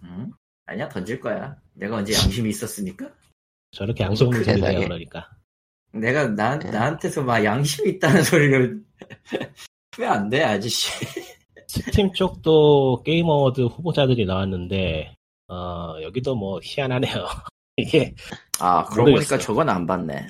응? 0.03 0.31
아니야 0.65 0.87
던질 0.89 1.19
거야. 1.19 1.55
내가 1.73 1.97
언제 1.97 2.13
양심이 2.13 2.49
있었으니까? 2.49 3.09
저렇게 3.71 4.03
양심 4.05 4.27
없는 4.27 4.43
소리 4.43 4.55
세상에. 4.55 4.77
해요 4.77 4.85
그러니까. 4.87 5.29
내가 5.93 6.27
나 6.29 6.57
네. 6.57 6.69
나한테서 6.71 7.23
막 7.23 7.43
양심이 7.43 7.89
있다는 7.91 8.23
소리를 8.23 8.81
왜 9.97 10.05
안 10.07 10.29
돼 10.29 10.43
아저씨? 10.43 10.89
스팀 11.67 12.13
쪽도 12.13 13.03
게임 13.05 13.27
award 13.27 13.61
후보자들이 13.61 14.25
나왔는데 14.25 15.15
어 15.47 15.95
여기도 16.01 16.35
뭐 16.35 16.59
희한하네요. 16.63 17.27
이게 17.77 18.15
아 18.59 18.85
그러고 18.85 19.09
모르겠어. 19.09 19.29
보니까 19.29 19.37
저건 19.45 19.69
안 19.69 19.85
봤네. 19.85 20.27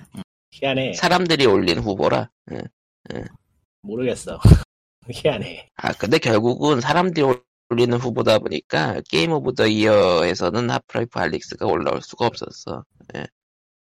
희한해. 0.52 0.94
사람들이 0.94 1.46
올린 1.46 1.80
후보라. 1.80 2.30
예. 2.54 3.24
모르겠어. 3.82 4.40
희한해. 5.10 5.70
아 5.76 5.94
근데 5.94 6.18
결국은 6.18 6.82
사람들이 6.82 7.26
올리는 7.70 7.98
후보다 7.98 8.40
보니까 8.40 9.02
game 9.10 9.32
of 9.32 9.54
the 9.56 9.68
year에서는 9.68 10.70
하프라이프 10.70 11.20
알릭스가 11.20 11.66
올라올 11.66 12.02
수가 12.02 12.28
없었어. 12.28 12.84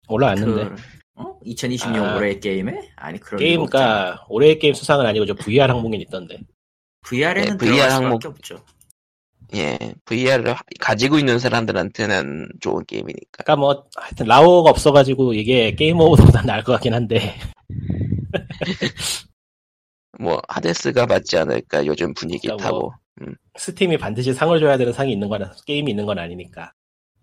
올라왔는데 0.08 0.64
그, 0.68 0.76
어? 1.16 1.38
2020년 1.40 1.96
아. 2.04 2.16
올해 2.16 2.38
게임에? 2.38 2.92
아니 2.96 3.18
그런 3.20 3.38
게임 3.38 3.60
리가 3.60 3.64
없잖아. 3.64 3.86
그러니까 3.86 4.26
올해의 4.28 4.58
게임 4.58 4.74
수상은 4.74 5.04
아니고 5.06 5.26
저 5.26 5.34
VR 5.34 5.70
항목에 5.72 5.96
있던데. 5.98 6.38
VR에는 7.02 7.58
네, 7.58 7.58
들어갈 7.58 7.76
VR 7.76 7.90
수밖에 7.90 8.04
항목. 8.04 8.26
없죠. 8.26 8.64
예, 9.54 9.78
VR을 10.04 10.54
가지고 10.78 11.18
있는 11.18 11.38
사람들한테는 11.38 12.48
좋은 12.60 12.84
게임이니까. 12.86 13.42
그러니까 13.44 13.56
뭐 13.56 13.84
하여튼 13.96 14.26
라오가 14.26 14.70
없어가지고 14.70 15.34
이게 15.34 15.74
게임 15.74 16.00
오버보다 16.00 16.42
나을 16.42 16.62
것 16.62 16.72
같긴 16.72 16.92
한데 16.94 17.34
뭐 20.18 20.40
하데스가 20.48 21.06
맞지 21.06 21.38
않을까 21.38 21.86
요즘 21.86 22.12
분위기 22.14 22.48
그러니까 22.48 22.70
뭐, 22.70 22.80
타고. 22.80 22.92
스팀이 23.56 23.96
반드시 23.98 24.32
상을 24.34 24.58
줘야 24.60 24.76
되는 24.76 24.92
상이 24.92 25.12
있는 25.12 25.28
거나 25.28 25.52
게임이 25.66 25.90
있는 25.90 26.06
건 26.06 26.18
아니니까. 26.18 26.72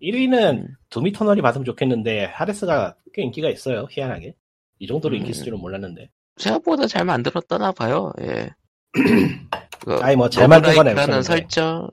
1위는 0.02 0.58
음. 0.58 0.68
두미터널이 0.90 1.40
받으면 1.42 1.64
좋겠는데 1.64 2.24
하데스가 2.26 2.96
꽤 3.14 3.22
인기가 3.22 3.48
있어요. 3.48 3.86
희한하게. 3.90 4.34
이 4.78 4.86
정도로 4.86 5.14
인기 5.16 5.28
음. 5.28 5.30
있을 5.30 5.44
줄은 5.44 5.58
몰랐는데. 5.58 6.10
생각보다 6.36 6.86
잘 6.86 7.04
만들었다나 7.04 7.72
봐요. 7.72 8.12
예. 8.20 8.50
그 9.80 9.94
아니 10.02 10.16
뭐 10.16 10.28
잘 10.28 10.48
만든 10.48 10.74
건 10.74 10.86
로그라이크라는 10.86 11.14
알겠는데. 11.14 11.22
설정, 11.22 11.88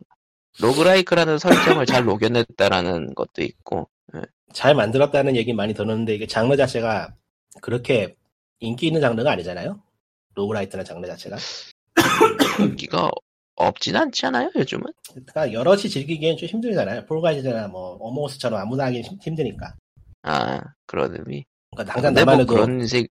로그라이크라는 0.61 1.37
설정을 1.39 1.85
잘 1.85 2.05
녹여냈다라는 2.05 3.15
것도 3.15 3.41
있고. 3.41 3.89
잘 4.53 4.75
만들었다는 4.75 5.35
얘기 5.35 5.51
많이 5.53 5.73
들었는데 5.73 6.13
이게 6.13 6.27
장르 6.27 6.55
자체가 6.55 7.15
그렇게 7.61 8.15
인기 8.59 8.87
있는 8.87 9.01
장르가 9.01 9.31
아니잖아요. 9.31 9.81
roguelite나 10.35 10.83
장르 10.83 11.07
자체가. 11.07 11.37
인기가 12.59 13.09
없진 13.55 13.95
않지 13.95 14.25
않아요 14.27 14.51
요즘은? 14.55 14.85
그러니까 15.09 15.53
여럿이 15.53 15.89
즐기기엔 15.89 16.37
좀 16.37 16.47
힘들잖아요. 16.49 17.05
폴가이즈나 17.05 17.67
뭐 17.67 17.97
어몽어스처럼 17.99 18.59
아무나 18.59 18.85
하기 18.85 19.01
힘- 19.01 19.17
힘드니까. 19.21 19.73
아 20.23 20.61
그런 20.85 21.13
의미. 21.17 21.45
그러니까 21.71 21.93
당장 21.93 22.13
근데 22.13 22.21
나만 22.21 22.35
뭐 22.35 22.41
해도 22.43 22.53
그런 22.53 22.87
색. 22.87 23.07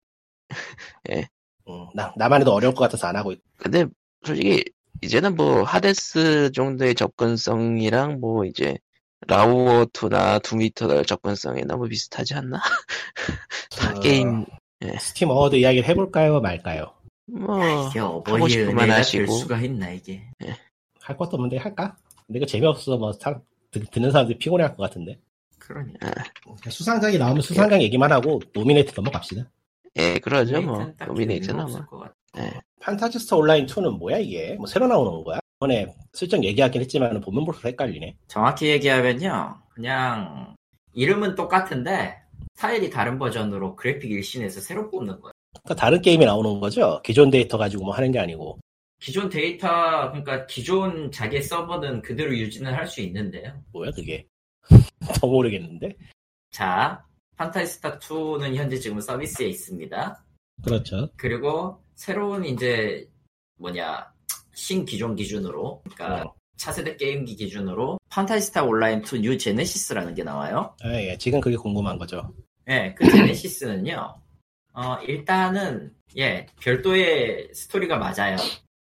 음, 1.69 1.87
나, 1.95 2.13
나만 2.17 2.41
해도 2.41 2.53
어려울 2.53 2.75
것 2.75 2.81
같아서 2.83 3.07
안 3.09 3.17
하고 3.17 3.33
있- 3.33 3.41
근데 3.57 3.85
솔직히 4.25 4.65
이제는 5.03 5.35
뭐 5.35 5.63
하데스 5.65 6.53
정도의 6.53 6.95
접근성이랑 6.95 8.21
뭐 8.21 8.45
이제 8.45 8.77
라우어2나 9.27 10.43
두미터널 10.43 11.05
접근성이 11.05 11.63
너무 11.63 11.89
비슷하지 11.89 12.35
않나? 12.35 12.61
다 13.79 13.91
어, 13.97 14.01
게임 14.01 14.45
스팀 15.01 15.31
어워드 15.31 15.57
이야기를 15.57 15.89
해볼까요 15.89 16.41
말까요? 16.41 16.93
뭐 17.27 17.89
이게 17.89 17.99
하고 18.01 18.17
어버이의 18.19 18.49
싶으면 18.51 18.71
은혜가 18.79 18.87
될 18.87 18.99
하시고. 18.99 19.33
수가 19.33 19.61
있나 19.61 19.91
이게. 19.91 20.23
할 21.01 21.17
것도 21.17 21.37
없는데 21.37 21.57
할까? 21.57 21.97
근데 22.27 22.39
이거 22.39 22.47
재미없어 22.47 22.97
뭐 22.97 23.13
사- 23.13 23.41
듣- 23.71 23.91
듣는 23.91 24.11
사람들이 24.11 24.39
피곤해 24.39 24.65
할 24.65 24.77
것 24.77 24.83
같은데 24.85 25.19
그러니까. 25.59 26.11
수상작이 26.69 27.19
나오면 27.19 27.43
수상작 27.43 27.81
얘기만 27.83 28.13
하고 28.13 28.41
노미네이트 28.53 28.93
넘어갑시다 28.97 29.51
예 29.97 30.19
그러죠 30.19 30.61
뭐 30.63 30.93
노미네이트는 31.07 31.57
뭐 31.57 31.65
없을 31.65 31.87
것 31.87 31.99
같아. 31.99 32.15
예. 32.39 32.61
판타지스타 32.83 33.37
온라인 33.37 33.67
2는 33.67 33.99
뭐야 33.99 34.19
이게? 34.19 34.55
뭐 34.55 34.67
새로 34.67 34.87
나오는 34.89 35.23
거야? 35.25 35.39
이번에 35.59 35.87
슬쩍 36.13 36.43
얘기하긴 36.43 36.81
했지만 36.83 37.21
보면 37.21 37.45
볼수록 37.45 37.67
헷갈리네 37.71 38.17
정확히 38.27 38.69
얘기하면요, 38.69 39.57
그냥 39.69 40.55
이름은 40.95 41.37
똑같은데 41.37 42.17
스타일이 42.55 42.91
다른 42.91 43.19
버전으로 43.19 43.77
그래픽 43.77 44.11
일신에서 44.11 44.61
새로 44.61 44.91
뽑는 44.91 45.21
거예요. 45.21 45.33
그러니까 45.63 45.75
다른 45.81 46.03
게임이 46.03 46.25
나오는 46.25 46.59
거죠? 46.61 47.01
기존 47.05 47.31
데이터 47.31 47.57
가지고 47.57 47.85
뭐 47.85 47.95
하는 47.95 48.11
게 48.11 48.19
아니고 48.19 48.59
기존 49.01 49.29
데이터, 49.29 49.69
그러니까 50.11 50.47
기존 50.47 51.11
자기 51.11 51.41
서버는 51.43 52.03
그대로 52.03 52.37
유지는 52.37 52.73
할 52.75 52.87
수 52.87 53.01
있는데요. 53.01 53.53
뭐야 53.73 53.91
그게? 53.93 54.27
더 55.21 55.27
모르겠는데 55.27 55.97
자, 56.51 57.05
판타지스타 57.37 57.99
2는 58.01 58.55
현재 58.57 58.77
지금 58.77 59.01
서비스에 59.01 59.47
있습니다. 59.47 60.25
그렇죠 60.65 61.09
그리고 61.17 61.83
새로운 62.07 62.45
이제 62.45 63.09
뭐냐 63.59 64.13
신 64.55 64.85
기존 64.85 65.15
기준으로, 65.15 65.83
그러니까 65.95 66.25
어. 66.29 66.35
차세대 66.57 66.97
게임기 66.97 67.37
기준으로 67.37 67.99
판타지스타 68.09 68.65
온라인 68.65 69.03
2 69.03 69.21
뉴 69.21 69.39
제네시스라는 69.39 70.13
게 70.17 70.25
나와요. 70.25 70.75
아, 70.83 70.93
예, 70.95 71.17
지금 71.17 71.41
그게 71.41 71.55
궁금한 71.57 71.99
거죠 71.99 72.35
네, 72.65 72.93
그 72.95 73.09
제네시스는요. 73.09 74.17
어, 74.75 74.97
일단은 75.07 75.93
예, 76.19 76.47
별도의 76.61 77.51
스토리가 77.55 77.97
맞아요. 77.99 78.37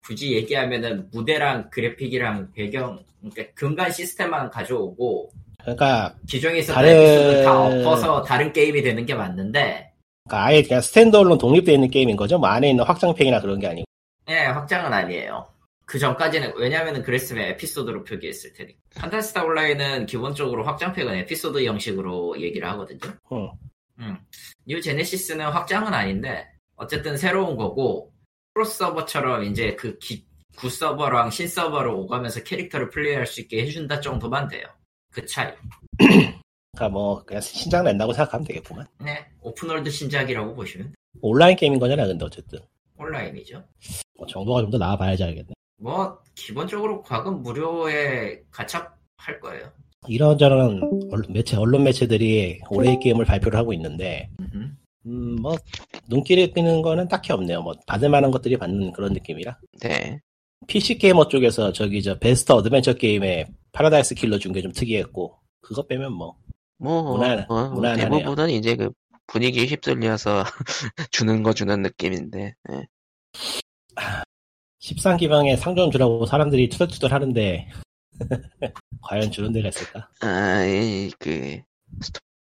굳이 0.06 0.34
얘기하면은 0.34 1.10
무대랑 1.12 1.72
그래픽이랑 1.72 2.52
배경, 2.52 3.04
그러니까 3.22 3.54
근간 3.56 3.92
시스템만 3.92 4.52
가져오고 4.52 5.32
그러니까, 5.62 6.16
기존에 6.28 6.60
있었던 6.60 6.76
다른- 6.76 7.44
다 7.44 7.60
엎어서 7.60 8.22
다른 8.22 8.54
게임이 8.54 8.84
되는 8.84 9.04
게 9.08 9.16
맞는데, 9.16 9.89
그러니까 10.30 10.46
아예 10.46 10.62
그냥 10.62 10.82
standalone 10.82 11.40
독립되어 11.40 11.74
있는 11.74 11.90
게임인 11.90 12.16
거죠? 12.16 12.38
뭐 12.38 12.50
안에 12.50 12.70
있는 12.70 12.86
확장팩이나 12.86 13.42
그런 13.42 13.60
게 13.60 13.68
아니고 13.68 13.86
예, 14.30 14.46
확장은 14.46 14.94
아니에요. 14.94 15.48
그 15.86 15.98
전까지는 15.98 16.54
왜냐면은 16.56 17.02
그랬으면 17.02 17.46
에피소드로 17.46 18.04
표기했을 18.04 18.54
테니까. 18.54 18.80
판타지스타 18.96 19.44
온라인은 19.44 20.06
기본적으로 20.06 20.64
확장팩은 20.64 21.16
에피소드 21.16 21.66
형식으로 21.66 22.40
얘기를 22.40 22.70
하거든요. 22.70 23.00
응. 23.32 23.50
음. 23.98 24.18
뉴 24.66 24.80
제네시스는 24.80 25.48
확장은 25.48 25.92
아닌데 25.94 26.48
어쨌든 26.76 27.18
새로운 27.18 27.58
거고 27.58 28.14
프로 28.54 28.66
서버처럼 28.66 29.46
이제 29.46 29.76
그 29.76 29.98
기, 29.98 30.28
구 30.56 30.70
서버랑 30.70 31.32
신 31.32 31.48
서버를 31.48 31.90
오가면서 31.90 32.44
캐릭터를 32.44 32.92
플레이할 32.92 33.26
수 33.26 33.42
있게 33.42 33.64
해준다 33.64 34.00
정도만 34.00 34.48
돼요. 34.48 34.68
그 35.12 35.26
차이. 35.26 35.52
그러니까 36.80 36.90
뭐 36.90 37.22
그냥 37.26 37.42
신작 37.42 37.84
낸다고 37.84 38.14
생각하면 38.14 38.46
되겠구만 38.48 38.88
네, 39.04 39.26
open 39.42 39.63
world 39.63 39.90
신작이라고 39.90 40.56
보시면. 40.56 40.94
온라인 41.22 41.56
게임인 41.58 41.78
거잖아 41.80 42.06
근데 42.08 42.24
어쨌든 42.26 42.60
온라인이죠. 42.98 43.62
뭐 44.18 44.26
정보가 44.28 44.62
좀 44.62 44.72
더 44.72 44.78
나와봐야지 44.78 45.24
알겠네 45.24 45.50
뭐 45.78 46.18
기본적으로 46.36 47.02
과금 47.02 47.42
무료에 47.44 48.40
가챠 48.52 49.07
할 49.07 49.40
거예요. 49.42 49.70
이런저런 50.08 50.82
언론 51.12 51.34
매체 51.34 51.58
언론 51.58 51.84
매체들이 51.84 52.62
올해의 52.70 53.00
게임을 53.00 53.26
발표를 53.26 53.60
하고 53.60 53.74
있는데. 53.74 54.30
음 54.40 54.78
뭐 55.42 55.56
눈길에 56.10 56.52
띄는 56.52 56.82
거는 56.82 57.08
딱히 57.08 57.32
없네요 57.32 57.62
뭐 57.62 57.74
받을 57.88 58.10
만한 58.10 58.32
것들이 58.32 58.58
받는 58.58 58.92
그런 58.92 59.14
느낌이라 59.14 59.58
네. 59.82 60.20
PC 60.68 60.98
Gamer 60.98 61.30
쪽에서 61.30 61.72
저기 61.72 62.04
저 62.04 62.20
best 62.20 62.52
adventure 62.52 62.94
game에 62.94 63.46
파라다이스 63.72 64.14
킬러 64.16 64.38
준 64.38 64.52
게 64.52 64.62
좀 64.62 64.72
특이했고 64.74 65.34
그거 65.62 65.84
빼면 65.88 66.12
뭐 66.14 66.36
뭐 66.80 67.18
무난- 67.18 67.46
어, 67.50 67.70
무난하네요. 67.70 68.10
대부분은 68.10 68.50
이제 68.52 68.76
그 68.76 68.90
분위기에 69.28 69.66
휩쓸려서 69.66 70.44
주는 71.12 71.44
거 71.44 71.54
주는 71.54 71.82
느낌인데 71.82 72.56
예. 72.72 72.88
13기병에 74.82 75.58
상점 75.58 75.92
주라고 75.92 76.26
사람들이 76.26 76.70
투덜투덜 76.70 77.12
하는데 77.12 77.68
과연 79.02 79.30
주는 79.32 79.52
데가 79.52 79.68
있을까? 79.70 80.10
아, 80.22 80.64
이, 80.66 81.12
그 81.20 81.60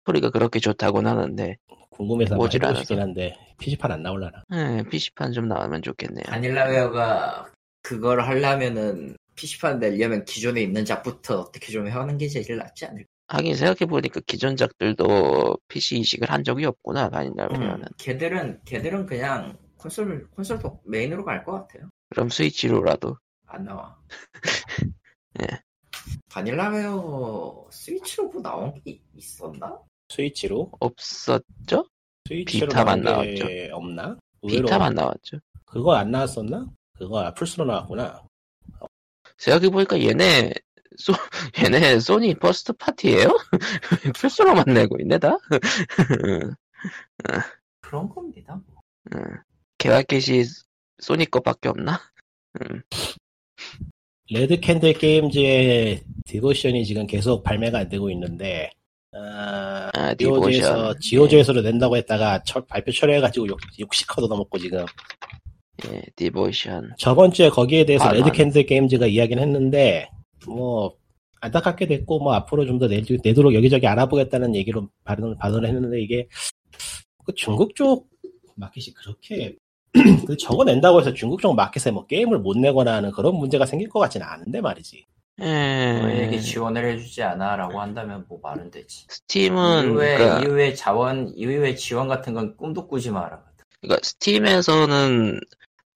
소리가 0.07 0.31
그렇게 0.31 0.59
좋다고는 0.59 1.11
하는데 1.11 1.57
궁금해서 1.91 2.37
않아서. 2.69 2.81
싶긴 2.81 3.01
한데 3.01 3.37
PC판 3.59 3.93
안 3.93 4.03
나올라나? 4.03 4.43
예, 4.55 4.83
PC판 4.89 5.33
좀 5.33 5.47
나오면 5.47 5.83
좋겠네요. 5.83 6.25
바닐라웨어가 6.27 7.53
그걸 7.83 8.23
하려면은 8.23 9.15
PC판 9.37 9.79
내려면 9.79 10.25
기존에 10.25 10.63
있는 10.63 10.85
작부터 10.85 11.41
어떻게 11.41 11.71
좀 11.71 11.87
해오는 11.89 12.17
게 12.19 12.29
제일 12.29 12.57
낫지 12.57 12.87
않을까? 12.87 13.09
하긴 13.33 13.57
생각해보니까 13.57 14.21
기존 14.27 14.57
작들도 14.57 15.57
PC 15.69 15.99
이식을 16.01 16.31
한 16.31 16.45
적이 16.45 16.67
없구나, 16.67 17.09
바닐라웨어는. 17.09 17.87
걔들은 17.97 18.61
걔들은 18.67 19.07
그냥 19.07 19.57
콘솔 19.79 20.29
콘솔 20.33 20.59
도 20.59 20.81
메인으로 20.85 21.25
갈 21.25 21.43
것 21.43 21.53
같아요. 21.53 21.89
그럼 22.11 22.29
스위치로라도. 22.29 23.17
안 23.47 23.65
나와. 23.65 23.97
예. 25.41 25.47
바닐라웨어 26.29 27.69
스위치로 27.71 28.29
뭐 28.29 28.43
나온 28.43 28.75
게 28.85 29.01
있었나? 29.15 29.79
스위치로? 30.11 30.71
없었죠? 30.79 31.89
스위치로 32.29 32.69
비타만 32.69 33.03
게 33.03 33.71
없나? 33.73 34.17
의외로 34.43 34.65
비타만 34.67 34.95
나왔죠. 34.95 35.39
그거 35.65 35.95
안 35.95 36.11
나왔었나? 36.11 36.67
그거 36.99 37.33
플스로 37.35 37.65
나왔구나. 37.65 38.23
생각해보니까 39.39 40.01
얘네, 40.03 40.53
소, 40.97 41.13
얘네 41.63 42.01
소니 42.01 42.35
first 42.37 42.73
party예요 42.75 43.29
플스로만 44.17 44.65
내고 44.69 44.97
있네, 45.01 45.19
다? 45.19 45.39
그런 47.81 48.09
겁니다. 48.09 48.61
음. 49.15 49.21
개발kit이 49.79 50.45
소니 51.01 51.27
거밖에 51.31 51.69
없나? 51.69 52.01
음. 52.61 52.83
레드 54.31 54.61
캔들 54.61 54.93
게임즈의 54.95 56.05
디보션이 56.25 56.85
지금 56.87 57.07
계속 57.07 57.43
발매가 57.43 57.79
안 57.81 57.89
되고 57.89 58.09
있는데 58.11 58.71
아, 59.15 59.91
아, 59.93 60.15
GOG에서 60.15 60.73
Devotion. 60.95 61.01
GOG에서로 61.01 61.61
낸다고 61.63 61.97
했다가 61.99 62.43
철- 62.45 62.65
발표 62.67 62.93
철회해가지고 62.93 63.49
욕, 63.49 63.59
욕식커도 63.79 64.29
넘었고 64.29 64.59
지금 64.59 64.87
예, 65.87 66.03
Devotion. 66.17 66.95
저번 66.99 67.33
주에 67.33 67.51
거기에 67.51 67.85
대해서 67.85 68.05
아, 68.07 68.13
Red 68.13 68.25
난- 68.25 68.33
Candle 68.33 68.65
Games가 68.65 69.07
이야기는 69.07 69.43
했는데 69.43 70.09
뭐 70.49 70.97
안타깝게 71.41 71.87
됐고 71.87 72.21
뭐 72.21 72.35
앞으로 72.35 72.67
좀 72.67 72.79
더 72.79 72.87
내도록 72.89 73.55
여기저기 73.55 73.87
알아보겠다는 73.87 74.55
얘기로 74.55 74.89
발언을 75.05 75.37
발언을 75.39 75.69
했는데 75.69 76.01
이게 76.01 76.29
그 77.25 77.33
중국 77.35 77.75
쪽 77.75 78.09
마켓이 78.57 78.95
그렇게 78.95 79.57
그 80.27 80.37
저거 80.37 80.65
낸다고 80.65 81.01
해서 81.01 81.13
중국 81.13 81.41
쪽 81.41 81.55
마켓에 81.55 81.91
뭐 81.91 82.07
게임을 82.07 82.39
못 82.39 82.57
내거나 82.57 82.95
하는 82.95 83.11
그런 83.13 83.37
문제가 83.37 83.67
생길 83.67 83.89
것 83.89 84.01
같지는 84.01 84.27
않은데 84.27 84.61
말이지. 84.61 85.05
너에게 85.39 86.37
예, 86.37 86.41
지원을 86.41 86.85
해주지 86.85 87.23
않아라고 87.23 87.81
한다면 87.81 88.25
뭐 88.29 88.39
말은 88.43 88.71
되지. 88.71 89.07
Steam은, 89.09 89.85
이후에 89.91 90.17
그러니까, 90.19 90.41
이후에 90.41 90.75
자원 90.75 91.33
이후에 91.37 91.75
지원 91.75 92.07
같은 92.09 92.35
건 92.35 92.57
꿈도 92.57 92.87
꾸지 92.87 93.11
마라. 93.11 93.43
그러니까 93.81 94.01
Steam에서는 94.07 95.41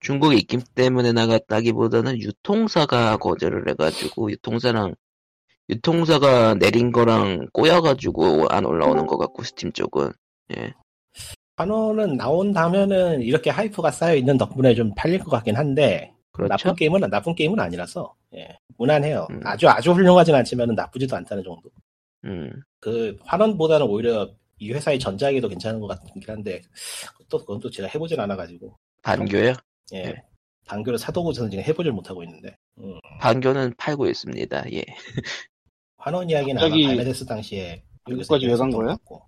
중국 0.07 0.33
입김 0.33 0.61
때문에 0.73 1.11
나갔다기보다는 1.11 2.21
유통사가 2.21 3.17
거절을 3.17 3.67
해가지고 3.67 4.31
유통사랑 4.31 4.95
유통사가 5.67 6.53
내린 6.53 6.93
거랑 6.93 7.49
꼬여가지고 7.51 8.47
안 8.49 8.63
올라오는 8.63 9.05
것 9.05 9.17
같고 9.17 9.43
스팀 9.43 9.73
쪽은. 9.73 10.13
예. 10.55 10.73
환원은 11.57 12.15
나온다면은 12.15 13.21
이렇게 13.21 13.49
hype가 13.49 13.91
쌓여 13.91 14.15
있는 14.15 14.37
덕분에 14.37 14.75
좀 14.75 14.93
팔릴 14.95 15.19
것 15.19 15.29
같긴 15.29 15.57
한데 15.57 16.13
그렇죠. 16.31 16.51
나쁜 16.51 16.75
게임은 16.75 17.09
나쁜 17.09 17.35
게임은 17.35 17.59
아니라서 17.59 18.15
예, 18.33 18.57
무난해요. 18.77 19.27
음. 19.29 19.41
아주 19.43 19.67
아주 19.67 19.91
훌륭하진 19.91 20.33
않지만 20.35 20.73
나쁘지도 20.73 21.17
않다는 21.17 21.43
정도. 21.43 21.69
음. 22.23 22.49
그 22.79 23.17
환원보다는 23.25 23.85
오히려 23.85 24.29
이 24.57 24.71
회사의 24.71 24.99
전작이 24.99 25.41
더 25.41 25.49
괜찮은 25.49 25.81
것 25.81 25.87
같긴 25.87 26.23
한데 26.27 26.61
또 27.27 27.39
그건 27.39 27.59
또 27.59 27.69
제가 27.69 27.89
해보진 27.89 28.17
않아가지고. 28.21 28.73
반교요 29.03 29.53
예 29.93 30.03
네. 30.03 30.15
단교를 30.67 30.99
사도고에서는 30.99 31.49
지금 31.51 31.63
해보질 31.63 31.91
못하고 31.91 32.23
있는데 32.23 32.55
음, 32.79 32.99
반교는 33.19 33.73
팔고 33.77 34.07
있습니다 34.07 34.63
예 34.73 34.83
환원 35.97 36.29
이야기는 36.29 36.55
갑자기 36.59 36.83
아마 36.85 36.95
발매됐을 36.95 37.25
당시에 37.27 37.83
여기까지 38.09 38.45
왜간 38.45 38.69
있었던 38.69 38.71
것 38.71 38.77
거예요? 38.77 38.87
같고 38.97 39.25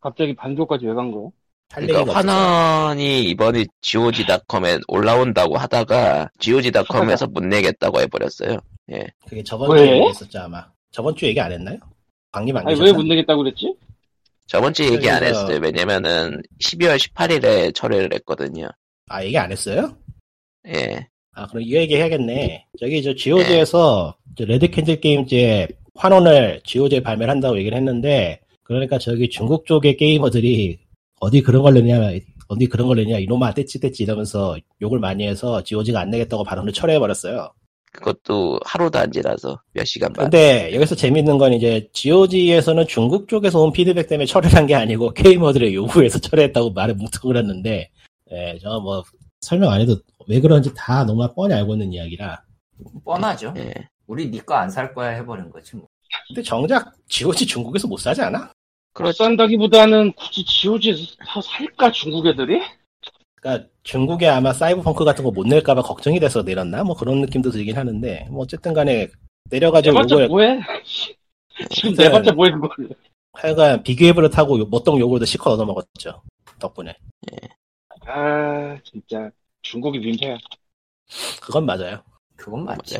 갑자기 0.00 0.34
반교까지 0.34 0.86
왜 0.86 0.94
간 0.94 1.10
거예요? 1.10 1.32
할 1.72 1.86
그러니까. 1.86 2.14
환원이 2.14 3.22
이번에 3.24 3.64
GOG.com에 3.80 4.78
올라온다고 4.88 5.56
하다가 5.56 6.28
GOG.com에서 6.40 7.28
못 7.28 7.44
내겠다고 7.44 8.00
해버렸어요 8.00 8.58
그게 9.28 9.42
저번 9.44 9.70
왜? 9.72 9.78
주에 9.86 9.92
얘기했었죠 9.96 10.38
아마 10.40 10.66
저번 10.90 11.14
주에 11.14 11.28
얘기 11.28 11.40
안 11.40 11.52
했나요? 11.52 11.78
강림 12.32 12.56
안 12.56 12.66
아니? 12.66 12.80
왜 12.80 12.90
못 12.92 13.04
내겠다고 13.04 13.42
그랬지? 13.44 13.72
저번 14.46 14.74
주에 14.74 14.90
얘기 14.92 15.08
안 15.08 15.22
했어요 15.22 15.60
왜냐면은 15.62 16.42
12월 16.60 16.96
18일에 16.98 17.72
철회를 17.72 18.12
했거든요 18.14 18.68
아 19.10 19.24
얘기 19.24 19.36
안 19.36 19.50
했어요? 19.50 19.94
예 20.66 21.06
아, 21.32 21.46
그럼 21.46 21.62
이 21.62 21.74
얘기 21.74 21.96
해야겠네. 21.96 22.66
저기, 22.78 23.02
저, 23.02 23.14
GOG에서, 23.14 24.14
Red 24.38 24.68
Candle 24.70 25.00
Games의 25.00 25.68
환원을 25.94 26.60
GOG에 26.64 27.02
발매를 27.02 27.30
한다고 27.30 27.58
얘기를 27.58 27.76
했는데, 27.78 28.40
그러니까 28.62 28.98
저기 28.98 29.30
중국 29.30 29.66
쪽의 29.66 29.96
게이머들이 29.96 30.78
어디 31.20 31.40
그런 31.40 31.62
걸 31.62 31.74
내냐, 31.74 32.12
어디 32.48 32.66
그런 32.66 32.88
걸 32.88 32.98
내냐, 32.98 33.18
이놈아, 33.18 33.54
떼찌 33.54 33.80
떼찌 33.80 34.02
이러면서 34.02 34.56
욕을 34.82 34.98
많이 34.98 35.26
해서 35.26 35.62
GOG가 35.62 36.00
안 36.00 36.10
내겠다고 36.10 36.44
발언을 36.44 36.72
철회해버렸어요. 36.72 37.52
그것도 37.92 38.60
하루도 38.64 38.98
안 39.00 39.10
지나서 39.10 39.60
몇 39.72 39.84
시간 39.84 40.12
반 40.12 40.26
근데 40.26 40.72
여기서 40.72 40.94
재밌는 40.94 41.38
건 41.38 41.52
이제 41.52 41.88
GOG에서는 41.92 42.86
중국 42.86 43.26
쪽에서 43.26 43.60
온 43.60 43.72
피드백 43.72 44.06
때문에 44.06 44.26
철회한 44.26 44.66
게 44.66 44.76
아니고 44.76 45.12
게이머들의 45.14 45.74
요구에서 45.74 46.20
철회했다고 46.20 46.70
말을 46.70 46.94
뭉텅을 46.94 47.36
했는데, 47.36 47.90
예, 48.32 48.58
저 48.60 48.78
뭐, 48.80 49.02
설명 49.40 49.70
안 49.72 49.80
해도 49.80 49.96
왜 50.28 50.40
그런지 50.40 50.72
다 50.74 51.04
너무 51.04 51.26
뻔히 51.34 51.54
알고 51.54 51.74
있는 51.74 51.92
이야기라. 51.92 52.42
뻔하죠. 53.04 53.52
예. 53.56 53.72
우리 54.06 54.28
니 54.30 54.38
거 54.40 54.54
안 54.54 54.70
살 54.70 54.92
거야 54.94 55.10
해버린 55.10 55.50
거지 55.50 55.76
뭐. 55.76 55.86
근데 56.28 56.42
정작 56.42 56.92
GOG 57.08 57.46
중국에서 57.46 57.86
못 57.88 57.98
사지 57.98 58.20
않아? 58.22 58.38
못 58.40 58.52
그렇죠 58.92 59.24
산다기보다는 59.24 60.12
굳이 60.14 60.44
GOG에서 60.44 61.14
다 61.24 61.40
살까 61.40 61.92
중국 61.92 62.26
애들이? 62.26 62.60
그러니까 63.40 63.68
중국에 63.84 64.26
아마 64.28 64.52
사이버펑크 64.52 65.04
같은 65.04 65.24
거 65.24 65.30
못 65.30 65.46
낼까봐 65.46 65.82
걱정이 65.82 66.18
돼서 66.20 66.42
내렸나? 66.42 66.82
뭐 66.84 66.94
그런 66.96 67.20
느낌도 67.20 67.50
들긴 67.50 67.76
하는데 67.76 68.26
뭐 68.30 68.42
어쨌든 68.42 68.74
간에 68.74 69.08
내려가지고 69.50 69.98
요걸 70.00 70.28
뭐해? 70.28 70.60
지금 71.70 71.90
하여튼 71.90 72.04
내봤자 72.04 72.32
뭐해 72.32 72.50
그걸 72.52 72.88
하여간 73.34 73.82
비교해버릇 73.84 74.36
하고 74.38 74.58
못동 74.66 74.98
요구도 74.98 75.24
실컷 75.24 75.52
얻어먹었죠 75.52 76.22
덕분에 76.58 76.96
아 78.06 78.76
진짜. 78.84 79.30
중국이 79.62 79.98
민폐야. 79.98 80.38
그건 81.40 81.66
맞아요. 81.66 82.02
그건 82.36 82.64
맞지. 82.64 82.98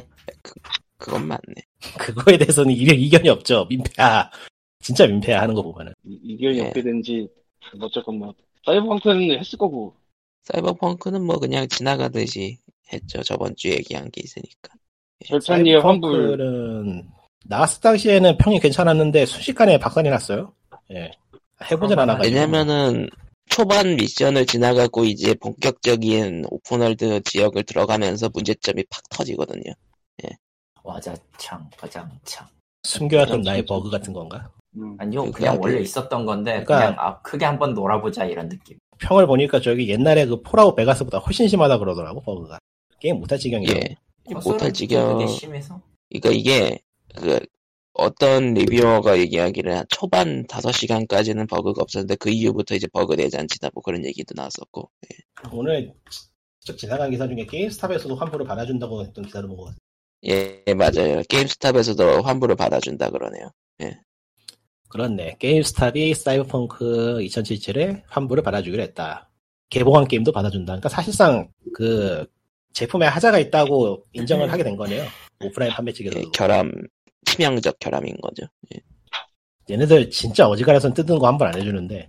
그건 0.98 1.26
맞네. 1.26 1.54
그거에 1.98 2.36
대해서는 2.36 2.72
이- 2.72 2.76
이견이 2.82 3.28
없죠. 3.30 3.64
민폐야. 3.70 4.30
진짜 4.80 5.06
민폐야 5.06 5.40
하는 5.40 5.54
거 5.54 5.62
보면은. 5.62 5.92
이- 6.04 6.20
이견이 6.24 6.58
예. 6.58 6.62
어떻게 6.64 6.82
되는지 6.82 7.28
어쨌건 7.80 8.18
뭐 8.18 8.34
사이버펑크는 8.66 9.38
했을 9.38 9.58
거고. 9.58 9.94
사이버펑크는 10.44 11.22
뭐 11.24 11.38
그냥 11.38 11.66
지나가듯이 11.68 12.58
했죠. 12.92 13.22
저번 13.22 13.54
주에 13.56 13.72
얘기한 13.72 14.10
게 14.10 14.20
있으니까. 14.22 14.74
절찬리의 15.26 15.80
환불. 15.80 16.12
사이버펑크는 16.12 17.08
나왔을 17.46 17.80
당시에는 17.80 18.36
평이 18.36 18.60
괜찮았는데 18.60 19.24
순식간에 19.24 19.78
박살이 19.78 20.10
났어요. 20.10 20.52
예. 20.92 21.10
해보진 21.70 21.96
그런 21.96 22.10
않아가지고. 22.10 22.34
왜냐면은 22.34 23.08
초반 23.50 23.96
미션을 23.96 24.46
지나가고 24.46 25.04
이제 25.04 25.34
본격적인 25.34 26.46
open 26.50 26.81
world 26.81 27.20
지역을 27.22 27.64
들어가면서 27.64 28.30
문제점이 28.32 28.84
팍 28.88 29.02
터지거든요 29.10 29.72
와자창, 30.82 31.68
와장창. 31.82 32.46
숨겨왔던. 32.84 33.42
나의 33.42 33.66
버그 33.66 33.90
같은 33.90 34.12
건가 34.14 34.50
음. 34.76 34.96
아니요, 34.98 35.26
그 35.26 35.32
그냥 35.32 35.56
그- 35.60 35.68
원래 35.68 35.80
있었던 35.82 36.24
건데 36.24 36.64
그러니까- 36.64 36.78
그냥 36.78 36.94
아, 36.98 37.20
크게 37.20 37.44
한번 37.44 37.74
놀아보자 37.74 38.24
이런 38.24 38.48
느낌. 38.48 38.78
평을 38.98 39.26
보니까 39.26 39.60
저기 39.60 39.88
옛날에 39.90 40.24
그 40.26 40.40
Fallout 40.40 40.74
Vegas보다 40.76 41.18
훨씬 41.18 41.48
심하다 41.48 41.78
그러더라고 41.78 42.22
버그가 42.22 42.58
게임 42.98 43.18
못할 43.20 43.38
지경이라고 43.38 43.78
예 43.78 43.96
못할 44.32 44.42
콘솔은 44.52 44.72
지경 44.72 45.18
그게 45.18 45.26
심해서. 45.26 45.80
그러니까 46.08 46.30
이게 46.30 46.78
그 47.14 47.40
어떤 47.92 48.54
리뷰어가 48.54 49.18
얘기하기를 49.18 49.76
한 49.76 49.84
초반 49.88 50.46
5시간까지는 50.46 51.48
버그가 51.48 51.82
없었는데 51.82 52.16
그 52.16 52.30
이후부터 52.30 52.74
이제 52.74 52.86
버그 52.92 53.16
대잔치다 53.16 53.70
뭐 53.74 53.82
그런 53.82 54.04
얘기도 54.04 54.34
나왔었고. 54.36 54.90
예. 55.12 55.48
오늘 55.52 55.92
쭉 56.60 56.76
지나간 56.76 57.10
기사 57.10 57.26
중에 57.26 57.46
게임스탑에서도 57.46 58.14
환불을 58.14 58.46
받아준다고 58.46 59.02
했던 59.02 59.24
기사를 59.24 59.48
본것 59.48 59.66
같아요. 59.66 59.78
예, 60.26 60.62
예, 60.66 60.74
맞아요. 60.74 61.22
게임스탑에서도 61.28 62.22
환불을 62.22 62.56
받아준다 62.56 63.10
그러네요. 63.10 63.50
그렇네. 64.90 65.36
게임스탑이 65.38 66.14
사이버펑크 66.14 67.18
2077에 67.20 68.02
환불을 68.08 68.42
받아주기로 68.42 68.82
했다. 68.82 69.30
개봉한 69.70 70.08
게임도 70.08 70.32
받아준다. 70.32 70.72
그러니까 70.72 70.88
사실상 70.88 71.48
그 71.72 72.26
제품에 72.72 73.06
하자가 73.06 73.38
있다고 73.38 74.04
인정을 74.12 74.50
하게 74.50 74.64
된 74.64 74.76
거네요. 74.76 75.04
오프라인 75.44 75.72
판매 75.72 75.90
예, 75.90 75.94
측에서도. 75.94 76.32
결함 76.32 76.72
치명적 77.26 77.78
결함인 77.78 78.16
거죠 78.20 78.46
예. 78.74 78.80
얘네들 79.70 80.10
진짜 80.10 80.48
어지간해선 80.48 80.94
뜯는 80.94 81.18
거 81.18 81.26
한 81.26 81.38
번 81.38 81.48
안 81.48 81.58
해주는데 81.58 82.08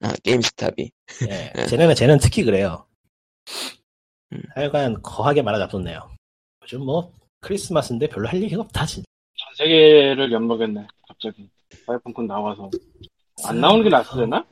아, 0.00 0.12
게임스탑이. 0.22 0.90
예, 1.28 1.52
예. 1.56 1.66
쟤네는 1.66 1.94
쟤는 1.94 2.18
특히 2.18 2.44
그래요. 2.44 2.86
음. 4.32 4.42
하여간 4.54 5.02
거하게 5.02 5.40
말아잡섰네요. 5.42 6.10
요즘 6.62 6.84
뭐 6.84 7.10
크리스마스인데 7.40 8.06
별로 8.08 8.28
할 8.28 8.42
얘기가 8.42 8.60
없다 8.62 8.84
진짜. 8.86 9.06
전 9.38 9.54
세계를 9.56 10.30
엿먹였네. 10.30 10.86
갑자기. 11.08 11.48
파이펑크 11.86 12.20
나와서. 12.22 12.70
안 13.46 13.60
나오는 13.60 13.82
게 13.82 13.88
낫으려나? 13.88 14.46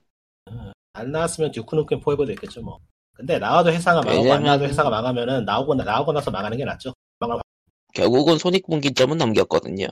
안 0.94 1.12
나왔으면 1.12 1.52
듀크누kem 1.52 2.00
포에버 2.00 2.24
됐겠죠 2.26 2.62
뭐. 2.62 2.78
근데 3.14 3.38
나와도 3.38 3.70
회사가 3.72 4.00
망하고 4.00 4.10
안 4.18 4.24
왜냐면- 4.24 4.42
나와도 4.44 4.64
회사가 4.64 4.88
망하면은 4.90 5.44
나오고 5.44 5.74
나- 5.74 5.84
나오고 5.84 6.12
나서 6.12 6.30
망하는 6.30 6.56
게 6.56 6.64
낫죠. 6.64 6.92
망할 7.20 7.38
결국은 7.92 8.38
손익분기점은 8.38 9.18
넘겼거든요. 9.18 9.86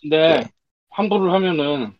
근데 0.00 0.16
네. 0.16 0.48
환불을 0.90 1.32
하면은 1.32 1.92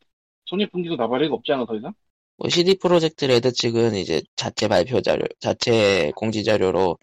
손익분기도 0.47 0.97
나발이고 0.97 1.35
없지 1.35 1.53
않아 1.53 1.67
더 1.67 1.77
이상? 1.77 1.93
뭐 2.37 2.49
CD 2.49 2.79
Projekt 2.79 3.27
Red 3.27 3.53
측은 3.53 3.95
이제 3.95 4.23
자체 4.35 4.67
발표 4.67 5.03
자료, 5.03 5.25
자체 5.41 6.11
공지 6.17 6.43
자료로 6.43 6.99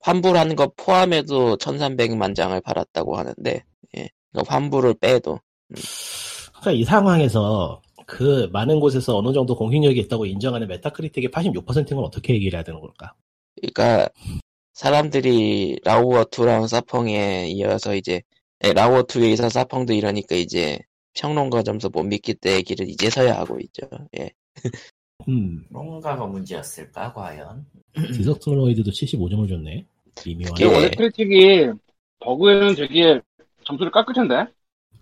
환불한 0.00 0.56
것 0.56 0.74
포함해도 0.76 1.56
1300만 1.56 2.34
장을 2.34 2.60
팔았다고 2.60 3.16
하는데, 3.16 3.64
예. 3.96 4.08
그러니까 4.32 4.54
환불을 4.54 4.94
빼도. 4.94 5.38
그러니까 6.52 6.72
이 6.72 6.84
상황에서 6.84 7.80
그 8.06 8.48
많은 8.52 8.80
곳에서 8.80 9.16
어느 9.18 9.32
정도 9.32 9.54
공신력이 9.54 10.00
있다고 10.00 10.26
인정하는 10.26 10.66
Metacritic의 10.66 11.30
86%인 11.30 11.96
건 11.96 12.04
어떻게 12.04 12.34
얘기를 12.34 12.56
해야 12.56 12.64
되는 12.64 12.80
걸까? 12.80 13.14
그러니까 13.54 14.08
사람들이 14.72 15.78
라우어2랑 15.84 16.68
사펑에 16.68 17.48
이어서 17.48 17.94
이제, 17.94 18.22
예, 18.64 18.72
라우어2에 18.72 19.28
이어서 19.30 19.48
사펑도 19.48 19.92
이러니까 19.92 20.36
이제 20.36 20.78
평론가 21.14 21.62
점수 21.62 21.90
못 21.92 22.02
믿기 22.04 22.34
때 22.34 22.54
얘기를 22.56 22.88
이제서야 22.88 23.36
하고 23.38 23.58
있죠. 23.60 23.86
예. 24.18 24.30
음, 25.28 25.64
뭔가가 25.70 26.24
문제였을까 26.26 27.12
과연? 27.12 27.66
디석트로이드도 28.16 28.90
75점을 28.90 29.48
줬네. 29.48 29.84
미묘한. 30.24 30.54
그게- 30.54 30.64
원래 30.66 30.90
크리틱이 30.90 31.72
버그에는 32.20 32.74
되게 32.76 33.20
점수를 33.64 33.90
깎을 33.92 34.14
텐데. 34.14 34.34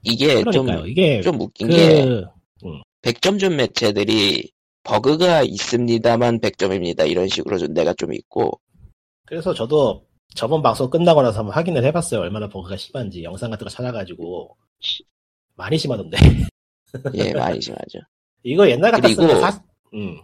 이게 0.02 0.42
그러니까요. 0.42 0.78
좀, 0.78 0.88
이게 0.88 1.20
좀 1.20 1.40
웃긴 1.40 1.68
게, 1.68 2.04
그 2.04 2.24
100점 3.02 3.38
준 3.38 3.56
매체들이 3.56 4.50
버그가 4.84 5.42
있습니다만 5.42 6.40
100점입니다. 6.40 7.08
이런 7.08 7.28
식으로 7.28 7.58
준 7.58 7.74
데가 7.74 7.92
좀 7.94 8.12
있고, 8.14 8.60
그래서 9.28 9.52
저도 9.54 10.04
저번 10.34 10.62
방송 10.62 10.88
끝나고 10.90 11.22
나서 11.22 11.40
한번 11.40 11.54
확인을 11.54 11.84
해봤어요. 11.84 12.20
얼마나 12.20 12.48
버그가 12.48 12.76
심한지 12.76 13.22
영상 13.22 13.50
같은 13.50 13.64
거 13.64 13.70
찾아가지고 13.70 14.56
많이 15.54 15.76
심하던데. 15.76 16.16
예, 17.14 17.32
많이 17.34 17.60
심하죠. 17.60 17.98
이거 18.42 18.68
옛날 18.68 18.90
같았으면 18.92 19.28
그리고- 19.28 19.40
사... 19.40 19.62
음. 19.94 20.20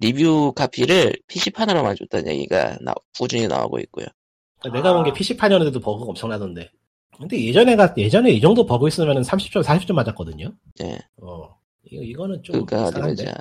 리뷰 0.00 0.52
카피를 0.56 1.14
PC판으로만 1.28 1.96
줬다는 1.96 2.32
얘기가 2.32 2.76
나- 2.80 2.94
꾸준히 3.18 3.46
나오고 3.46 3.78
있고요. 3.80 4.06
내가 4.72 4.94
본게 4.94 5.12
PC판이었는데도 5.12 5.80
버그가 5.80 6.10
엄청나던데. 6.10 6.70
근데 7.18 7.44
예전에가 7.46 7.94
예전에 7.96 8.30
이 8.32 8.40
정도 8.40 8.64
버그 8.66 8.88
있으면 8.88 9.22
30점, 9.22 9.62
40점 9.62 9.92
맞았거든요. 9.92 10.52
예. 10.82 10.98
어. 11.20 11.56
이거 11.84 12.02
이거는 12.02 12.42
좀 12.42 12.64
그니까, 12.64 12.88
이상한데. 12.88 13.24
보자. 13.24 13.36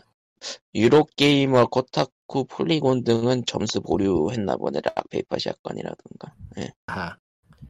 Eurogamer, 0.75 1.67
Kotaku, 1.67 2.11
Polygon 2.45 3.03
등은 3.03 3.45
점수 3.45 3.81
보류했나 3.81 4.57
보네. 4.57 4.79
Rock 4.83 5.07
Paper 5.07 5.37
Shotgun이라든가. 5.37 6.33
아, 6.87 7.15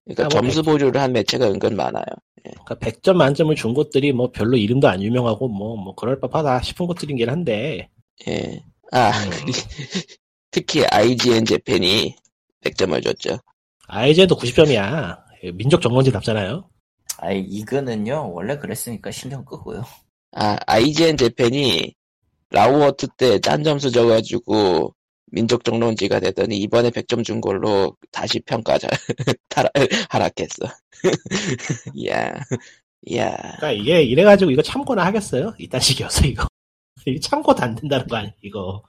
그러니까 0.05 0.23
아, 0.23 0.27
뭐 0.27 0.29
점수 0.29 0.63
보류를 0.63 1.01
한 1.01 1.13
매체가 1.13 1.47
은근 1.47 1.75
많아요. 1.75 2.05
그러니까 2.43 2.75
100점 2.75 3.13
만점을 3.15 3.55
준 3.55 3.73
곳들이 3.73 4.13
뭐 4.13 4.31
별로 4.31 4.57
이름도 4.57 4.87
안 4.87 5.01
유명하고 5.01 5.47
뭐, 5.47 5.75
뭐 5.75 5.95
그럴 5.95 6.19
법하다 6.19 6.61
싶은 6.61 6.87
곳들이긴 6.87 7.29
한데. 7.29 7.89
예. 8.27 8.63
아, 8.91 9.09
음. 9.09 9.31
특히 10.51 10.85
IGN 10.85 11.45
재팬이 11.45 12.15
100점을 12.63 13.03
줬죠. 13.03 13.39
IGN도 13.87 14.35
90점이야. 14.35 15.19
민족 15.53 15.81
정론지 15.81 16.11
답잖아요. 16.11 16.69
아이 17.17 17.39
이거는요 17.39 18.31
원래 18.33 18.57
그랬으니까 18.57 19.11
신경 19.11 19.45
끄고요. 19.45 19.83
아, 20.33 20.57
IGN 20.65 21.17
재팬이 21.17 21.93
라우어트 22.51 23.07
때 23.17 23.39
짠 23.39 23.63
점수 23.63 23.91
줘가지고 23.91 24.93
민족 25.31 25.63
정론지가 25.63 26.19
되더니 26.19 26.57
이번에 26.57 26.89
100점 26.89 27.23
준 27.23 27.39
걸로 27.41 27.95
다시 28.11 28.39
평가 28.41 28.77
잘 28.77 28.89
하락했어. 30.09 30.65
이야, 31.95 32.33
이야. 33.03 33.31
그러니까 33.57 33.71
이게 33.71 34.03
이래가지고 34.03 34.51
이거 34.51 34.61
참고나 34.61 35.05
하겠어요? 35.05 35.53
이딴 35.57 35.79
식이어서 35.79 36.27
이거. 36.27 36.45
이게 37.07 37.19
참고도 37.19 37.63
안 37.63 37.75
된다는 37.75 38.05
거 38.07 38.17
아니야, 38.17 38.31
이거. 38.41 38.83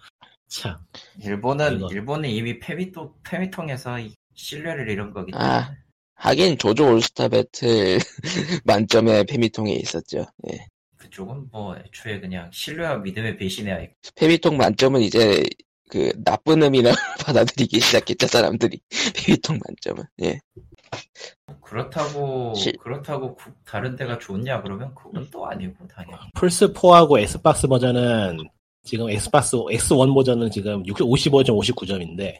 참. 0.48 0.76
일본은 1.22 1.76
이거. 1.76 1.88
일본은 1.92 2.28
이미 2.28 2.58
페미통 2.58 3.12
페미통에서 3.24 4.00
이 4.00 4.14
신뢰를 4.34 4.88
잃은 4.90 5.12
거기 5.12 5.30
때문에 5.32 5.48
아. 5.48 5.74
하긴 6.16 6.58
조조 6.58 6.92
올스타 6.92 7.28
배틀 7.28 7.98
만점에 8.64 9.24
패미통에 9.24 9.72
있었죠. 9.74 10.26
예. 10.50 10.66
그쪽은 11.06 11.48
뭐 11.50 11.76
애초에 11.76 12.20
그냥 12.20 12.48
신뢰와 12.52 12.96
믿음의 12.98 13.36
배신해야 13.36 13.80
있고 13.82 13.94
패미통 14.14 14.56
만점은 14.56 15.00
이제 15.00 15.42
그 15.90 16.12
나쁜 16.24 16.62
의미나 16.62 16.90
받아들이기 17.26 17.80
시작했죠 17.80 18.26
사람들이 18.28 18.80
패미통 19.16 19.58
만점은. 19.66 20.04
예. 20.22 20.38
그렇다고 21.60 22.54
시- 22.54 22.72
그렇다고 22.80 23.34
구- 23.34 23.50
다른 23.64 23.96
데가 23.96 24.18
좋냐 24.18 24.62
그러면 24.62 24.94
그건 24.94 25.26
또 25.30 25.46
아니고 25.46 25.86
당연히 25.88 26.18
플스 26.34 26.72
4하고 26.72 27.18
Xbox 27.18 27.66
버전은 27.66 28.38
지금 28.84 29.08
Xbox 29.10 29.56
X1 29.56 30.14
버전은 30.14 30.50
지금 30.50 30.82
55점 30.84 31.58
59점인데 31.58 32.38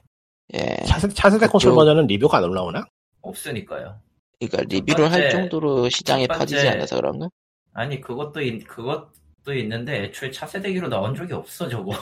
예. 0.54 0.76
차세, 0.86 1.08
차세대 1.08 1.46
콘솔 1.48 1.70
그쪽- 1.70 1.76
버전은 1.76 2.06
리뷰가 2.06 2.38
안 2.38 2.44
올라오나? 2.44 2.84
없으니까요. 3.22 4.00
그러니까 4.40 4.62
리뷰를 4.68 5.10
할 5.12 5.20
번째- 5.22 5.30
정도로 5.30 5.88
시장에 5.88 6.26
번째- 6.26 6.68
않아서 6.68 6.96
그런가? 6.96 7.28
아니 7.74 8.00
그것도 8.00 8.40
있, 8.42 8.64
그것도 8.66 9.54
있는데 9.54 10.04
애초에 10.04 10.30
차세대기로 10.30 10.88
나온 10.88 11.14
적이 11.14 11.34
없어 11.34 11.68
저거. 11.68 11.92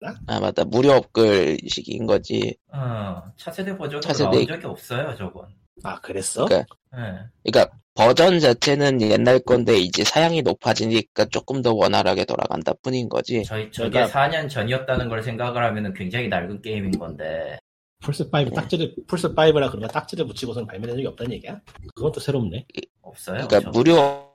아 0.26 0.40
맞다 0.40 0.64
무료 0.64 0.92
업글 0.92 1.58
시기인 1.68 2.06
거지. 2.06 2.56
어, 2.72 3.22
차세대 3.36 3.76
버전으로 3.76 4.00
차세대- 4.00 4.30
나온 4.32 4.46
적이 4.46 4.66
없어요 4.66 5.14
저건. 5.16 5.46
아, 5.82 5.98
그랬어? 6.00 6.44
그러니까 6.46 6.74
예. 6.96 7.50
그러니까 7.50 7.76
버전 7.94 8.40
자체는 8.40 9.00
옛날 9.02 9.38
건데 9.40 9.76
이제 9.78 10.04
사양이 10.04 10.40
높아지니까 10.42 11.26
조금 11.26 11.60
더 11.62 11.72
원활하게 11.74 12.24
돌아간다 12.24 12.72
뿐인 12.82 13.08
거지. 13.08 13.44
저희 13.44 13.70
저게 13.70 13.90
그러니까- 13.90 14.28
4년 14.28 14.48
전이었다는 14.48 15.08
걸 15.08 15.22
생각을 15.22 15.62
하면은 15.64 15.92
굉장히 15.94 16.28
낡은 16.28 16.62
게임인 16.62 16.98
건데 16.98 17.58
플스5 18.02 18.54
딱지를, 18.54 18.94
플스 19.06 19.34
5라 19.34 19.68
그런 19.70 19.82
거 19.82 19.88
딱지를 19.88 20.26
붙이고선 20.26 20.66
발매된 20.66 20.96
적이 20.96 21.06
없다는 21.08 21.32
얘기야? 21.32 21.60
그건 21.94 22.10
또 22.12 22.20
새롭네. 22.20 22.64
없어요. 23.02 23.46
그러니까 23.46 23.60
저거. 23.60 23.70
무료 23.72 24.30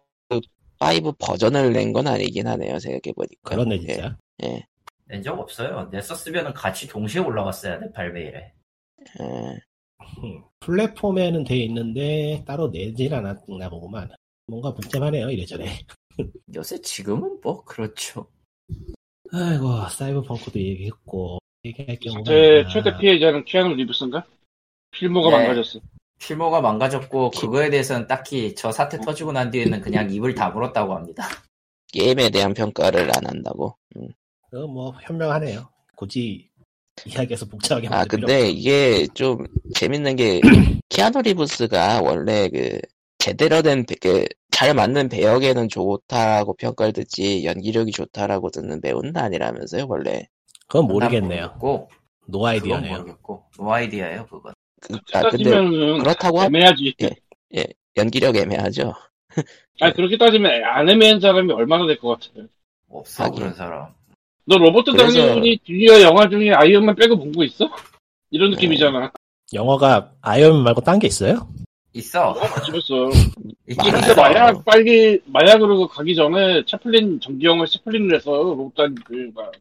5 0.80 1.14
버전을 1.14 1.72
낸 1.74 1.94
건 1.94 2.08
아니긴 2.08 2.48
하네요 2.48 2.80
생각해 2.80 3.14
보니까. 3.16 3.50
그렇네, 3.56 3.80
진짜. 3.80 4.18
예. 4.44 4.64
낸적 5.06 5.40
없어요. 5.40 5.88
냈었으면은 5.92 6.54
같이 6.54 6.88
동시에 6.88 7.22
올라갔어야 7.22 7.80
돼 7.80 7.92
발매일에. 7.92 8.54
예. 9.22 9.60
음, 10.24 10.44
플랫폼에는 10.60 11.44
돼 11.44 11.58
있는데 11.58 12.44
따로 12.46 12.68
내질 12.70 13.14
않았나 13.14 13.70
보구만. 13.70 14.10
뭔가 14.48 14.74
복잡하네요, 14.74 15.30
이래저래. 15.30 15.66
요새 16.56 16.80
지금은 16.82 17.40
뭐 17.42 17.64
그렇죠. 17.64 18.28
아이고, 19.32 19.88
사이버펑크도 19.90 20.60
얘기했고, 20.60 21.40
얘기할 21.66 21.98
게 21.98 22.10
뭐가 22.10 22.24
제. 22.26 22.66
최대 22.72 22.98
피해자는 22.98 23.46
키아누 23.46 23.74
리브스인가? 23.76 24.26
필모가 24.92 25.30
네. 25.30 25.38
망가졌어. 25.48 25.80
필모가 26.20 26.62
망가졌고 26.62 27.32
그거에 27.32 27.70
대해서는 27.70 28.08
딱히 28.08 28.56
저 28.56 28.72
사태 28.72 29.00
터지고 29.00 29.32
난 29.32 29.52
뒤에는 29.52 29.82
그냥 29.82 30.10
입을 30.12 30.34
다물었다고 30.36 30.96
합니다. 30.96 31.28
게임에 31.92 32.30
대한 32.30 32.54
평가를 32.54 33.12
안 33.16 33.26
한다고. 33.26 33.76
음. 33.98 34.10
그거 34.50 34.68
뭐, 34.68 34.94
현명하네요. 35.04 35.68
굳이 35.96 36.50
이야기해서 37.06 37.46
복잡하게 37.46 37.88
아 37.90 38.06
근데 38.06 38.50
이게 38.50 39.06
좀 39.14 39.46
재밌는 39.76 40.16
게 40.16 40.40
키아누 40.90 41.22
리브스가 41.24 42.02
원래 42.02 42.48
그 42.50 42.80
제대로 43.18 43.62
된그잘 43.62 44.74
맞는 44.76 45.10
배역에는 45.10 45.68
좋다고 45.68 46.54
평가를 46.56 46.94
듣지 46.94 47.44
연기력이 47.44 47.92
좋다라고 47.92 48.50
듣는 48.50 48.82
배우는 48.82 49.18
아니라면서요 49.18 49.88
원래. 49.90 50.28
그건 50.68 50.88
모르겠네요. 50.88 51.42
모르겠고, 51.48 51.90
노 52.28 52.40
그건 52.40 52.50
아이디어네요. 52.50 52.92
모르겠고 52.94 53.44
노 53.58 53.74
아이디어예요 53.74 54.28
그건. 54.28 54.54
그, 54.88 54.96
아 55.14 55.22
근데 55.30 55.44
따지면은 55.44 56.00
그렇다고 56.00 56.40
하, 56.42 56.46
애매하지. 56.46 56.94
예. 57.56 57.64
연기력 57.98 58.36
애매하죠. 58.36 58.94
아니 59.82 59.94
그렇게 59.94 60.18
따지면 60.18 60.64
안 60.64 60.90
애매한 60.90 61.20
사람이 61.20 61.52
얼마나 61.54 61.86
될 61.86 61.98
것 62.00 62.20
같아. 62.20 62.48
없어 62.90 63.24
하긴. 63.26 63.40
그런 63.40 63.54
사람. 63.54 63.88
너 64.46 64.58
로버트 64.58 64.92
그래서- 64.92 65.20
다니엘이 65.28 65.60
주니어 65.66 66.02
영화 66.02 66.30
중에 66.30 66.52
아이언맨 66.52 66.96
빼고 66.96 67.18
본 67.18 67.32
거 67.32 67.44
있어? 67.44 67.70
이런 68.32 68.52
느낌이잖아. 68.52 69.12
영어가 69.54 70.12
아이언 70.22 70.64
말고 70.64 70.82
딴 70.82 71.00
게 71.00 71.08
있어요? 71.08 71.48
있어. 71.94 72.34
맛집했어. 72.34 73.10
있긴 73.70 73.78
많아요. 73.78 73.92
근데 73.94 74.12
있어. 74.12 74.22
마약 74.22 74.66
빨리 74.66 75.20
마약으로 75.26 75.88
가기 75.88 76.14
전에 76.16 76.64
채플린 76.66 77.20
정기영을 77.22 77.66
채플린을 77.68 78.16
해서 78.16 78.32
로단 78.32 78.94
그 79.06 79.32
막, 79.34 79.52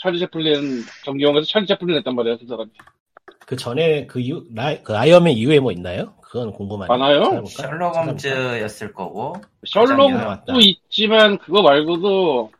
찰리 0.00 0.18
채플린 0.20 0.82
전기영화에서 1.04 1.44
찰리 1.46 1.66
채플린 1.66 1.96
했단 1.98 2.14
말이야 2.14 2.36
그 2.38 2.46
사람이. 2.46 2.70
그 3.48 3.56
전에 3.56 4.06
그 4.06 4.20
이후 4.20 4.44
라, 4.54 4.76
그 4.82 4.94
아이언맨 4.94 5.32
이후에 5.32 5.58
뭐 5.58 5.72
있나요? 5.72 6.12
그건 6.20 6.52
궁금하네. 6.52 6.86
많아요? 6.86 7.46
셜록? 7.46 7.96
홈즈였을 7.96 8.92
거고. 8.92 9.36
셜록도 9.66 10.60
있지만 10.60 11.38
그거 11.38 11.62
말고도 11.62 12.52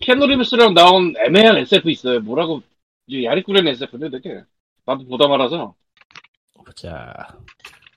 키아누 0.00 0.26
리브스랑 0.26 0.74
나온 0.74 1.12
애매한 1.26 1.58
SF 1.58 1.90
있어요. 1.90 2.20
뭐라고 2.20 2.62
이제 3.08 3.24
야리꾸렌 3.24 3.66
SF인데 3.66 4.10
되게 4.10 4.40
나도 4.86 5.08
보다 5.08 5.26
말아서 5.26 5.74
보자. 6.64 7.12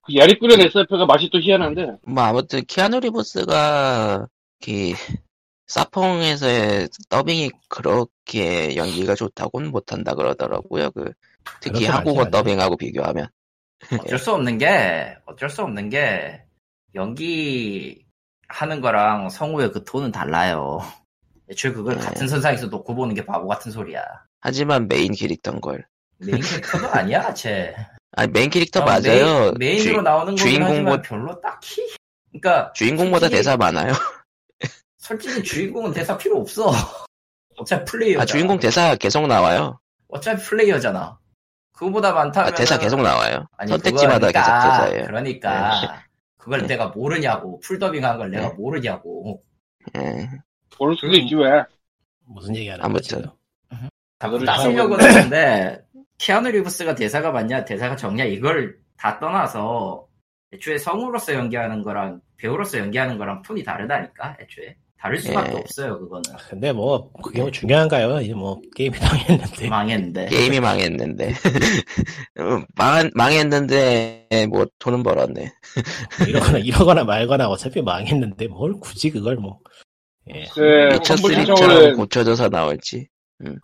그 0.01 0.15
야리꾸렌 0.15 0.61
SF가 0.61 1.05
맛이 1.05 1.29
또 1.31 1.39
희한한데 1.39 1.97
뭐 2.07 2.23
아무튼 2.23 2.65
키아누 2.65 3.01
리브스가 3.01 4.25
그 4.65 4.93
사펑에서의 5.67 6.87
더빙이 7.07 7.51
그렇게 7.69 8.75
연기가 8.77 9.13
좋다고는 9.13 9.69
못한다 9.69 10.15
그러더라고요. 10.15 10.89
그 10.89 11.13
특히 11.59 11.85
한국어. 11.85 12.29
더빙하고 12.29 12.77
비교하면 12.77 13.27
어쩔 14.01 14.19
수 14.19 14.31
없는 14.33 14.57
게, 14.57 15.15
어쩔 15.25 15.49
수 15.49 15.61
없는 15.63 15.89
게, 15.89 16.43
연기 16.95 18.05
하는 18.47 18.81
거랑 18.81 19.29
성우의 19.29 19.71
그 19.71 19.83
톤은 19.83 20.11
달라요. 20.11 20.79
애초에 21.49 21.71
그걸 21.71 21.95
네. 21.97 22.01
같은 22.01 22.27
선상에서 22.27 22.67
놓고 22.67 22.95
보는 22.95 23.13
게 23.15 23.25
바보 23.25 23.47
같은 23.47 23.71
소리야. 23.71 24.01
하지만 24.39 24.87
메인 24.87 25.13
캐릭터인 25.13 25.59
걸. 25.61 25.85
메인 26.17 26.39
캐릭터도 26.41 26.87
아니야, 26.91 27.33
쟤. 27.33 27.75
아니 28.13 28.31
메인 28.31 28.49
캐릭터 28.49 28.81
어, 28.81 28.85
맞아요. 28.85 29.51
메인, 29.53 29.53
메인으로 29.57 29.95
주, 29.97 30.01
나오는 30.01 30.35
하지만 30.37 31.01
별로 31.01 31.39
딱히. 31.41 31.81
그러니까 32.31 32.71
주인공보다 32.73 33.21
솔직히- 33.27 33.37
대사 33.37 33.57
많아요. 33.57 33.93
솔직히 34.97 35.43
주인공은 35.43 35.93
대사 35.93 36.17
필요 36.17 36.39
없어. 36.39 36.71
어차피 37.57 37.85
플레이어잖아. 37.85 38.21
아 38.21 38.25
주인공 38.25 38.59
대사 38.59 38.95
계속 38.95 39.25
나와요. 39.27 39.79
어차피 40.09 40.41
플레이어잖아. 40.43 41.17
그거보다 41.81 42.13
많다면 42.13 42.53
아, 42.53 42.55
대사 42.55 42.77
계속 42.77 43.01
나와요. 43.01 43.47
아니, 43.57 43.71
선택지마다 43.71 44.27
그거 44.27 44.31
계속 44.31 44.45
그러니까, 44.45 44.69
대사예요. 44.69 45.05
그러니까 45.07 46.03
그걸 46.37 46.61
네. 46.61 46.67
내가 46.67 46.87
모르냐고 46.89 47.59
풀더빙한 47.61 48.19
걸 48.19 48.29
내가 48.29 48.49
네. 48.49 48.53
모르냐고. 48.53 49.43
예. 49.95 50.29
모를 50.77 50.95
수도 50.95 51.11
있지 51.13 51.33
왜? 51.33 51.63
무슨 52.25 52.55
얘기하는 52.55 52.85
아무튼. 52.85 53.25
거지? 54.19 54.45
따지려고 54.45 55.01
했는데 55.01 55.83
키아누 56.19 56.49
리브스가 56.49 56.93
대사가 56.93 57.31
맞냐 57.31 57.65
대사가 57.65 57.95
적냐 57.95 58.25
이걸 58.25 58.77
다 58.95 59.19
떠나서 59.19 60.07
애초에 60.53 60.77
성우로서 60.77 61.33
연기하는 61.33 61.81
거랑 61.81 62.21
배우로서 62.37 62.77
연기하는 62.77 63.17
거랑 63.17 63.41
톤이 63.41 63.63
다르다니까 63.63 64.37
애초에 64.39 64.75
다를 65.01 65.17
수밖에 65.17 65.53
예. 65.53 65.57
없어요 65.57 65.99
그거는 65.99 66.21
근데 66.49 66.71
뭐 66.71 67.11
그게 67.23 67.41
뭐 67.41 67.49
중요한가요? 67.49 68.21
이제 68.21 68.33
뭐 68.33 68.61
게임이 68.75 68.97
당했는데. 68.99 69.67
망했는데 69.69 70.25
게임이 70.27 70.59
망했는데 70.59 71.33
어, 72.39 72.61
망 72.75 73.09
망했는데 73.15 74.27
뭐 74.49 74.65
돈은 74.79 75.01
벌었네. 75.03 75.51
이러거나 76.27 76.57
이러거나 76.59 77.03
말거나 77.03 77.49
어차피 77.49 77.81
망했는데 77.81 78.47
뭘 78.47 78.73
굳이 78.79 79.09
그걸 79.09 79.37
뭐. 79.37 79.59
예. 80.33 80.45
그 80.53 80.61
환불 80.61 80.93
미쳤으리처럼 80.99 81.45
신청을 81.57 81.95
고쳐져서 81.95 82.49
나올지. 82.49 83.07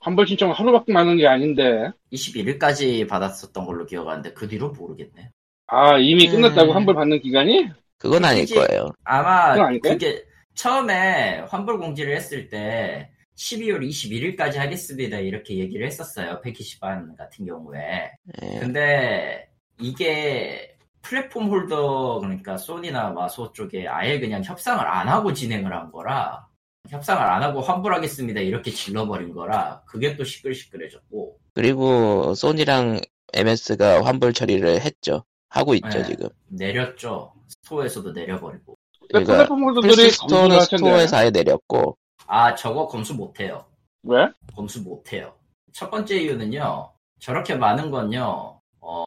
환불 0.02 0.26
신청 0.26 0.52
하루밖에 0.52 0.92
많은 0.92 1.18
게 1.18 1.28
아닌데 1.28 1.92
21일까지 2.12 3.08
받았었던 3.08 3.64
걸로 3.64 3.86
기억하는데 3.86 4.34
그 4.34 4.48
뒤로 4.48 4.70
모르겠네 4.72 5.30
아 5.68 6.00
이미 6.00 6.28
음. 6.30 6.32
끝났다고 6.42 6.74
환불 6.74 6.96
받는 6.96 7.22
기간이? 7.22 7.70
그건 8.00 8.26
아닐. 8.26 8.44
거예요. 8.48 8.90
아마 9.04 9.52
그건 9.52 9.68
아닐까요? 9.68 9.94
그게 9.94 10.24
처음에 10.58 11.46
환불 11.50 11.78
공지를 11.80 12.16
했을 12.16 12.50
때 12.50 13.12
12월 13.38 13.88
21일까지 13.88 14.58
하겠습니다 14.58 15.20
이렇게 15.20 15.58
얘기를 15.60 15.86
했었어요 15.86 16.42
패키지반 16.42 17.16
같은 17.16 17.46
경우에 17.46 18.12
예. 18.42 18.60
근데 18.60 19.50
이게 19.80 20.76
플랫폼 21.04 21.50
holder 21.50 22.20
그러니까 22.20 22.58
소니나 22.58 23.12
마소 23.12 23.54
쪽에 23.54 23.88
아예 23.88 24.20
그냥 24.20 24.44
협상을 24.44 24.84
안 24.86 25.08
하고 25.08 25.32
진행을 25.32 25.72
한 25.72 25.92
거라 25.92 26.48
협상을 26.90 27.22
안 27.22 27.44
하고 27.44 27.62
환불하겠습니다 27.62 28.42
이렇게 28.42 28.72
질러버린 28.72 29.34
거라 29.34 29.84
그게 29.86 30.18
또 30.18 30.24
시끌시끌해졌고 30.24 31.38
그리고 31.54 32.34
소니랑 32.34 33.00
MS가 33.34 34.04
환불 34.04 34.34
처리를 34.34 34.82
했죠. 34.82 35.24
하고 35.50 35.76
있죠 35.76 35.90
네. 35.90 36.04
지금. 36.04 36.30
내렸죠 36.48 37.34
스토어에서도 37.48 38.12
내려버리고 38.12 38.76
그러니까 39.10 39.34
플랫폼 39.34 39.64
holder들이 39.64 39.96
플스 39.96 40.18
검수를 40.20 40.30
스토어는 40.30 40.52
할 40.52 40.68
텐데 40.68 40.78
스토어에서 40.78 41.18
아예 41.18 41.30
내렸고 41.30 41.98
아 42.26 42.56
저거 42.56 42.88
검수 42.88 43.14
못해요 43.16 43.66
왜? 44.04 44.30
검수 44.56 44.82
못해요 44.82 45.34
첫 45.74 45.90
번째 45.90 46.18
이유는요 46.18 46.92
저렇게 47.20 47.56
많은 47.56 47.92
건요 47.92 48.60
어, 48.80 49.04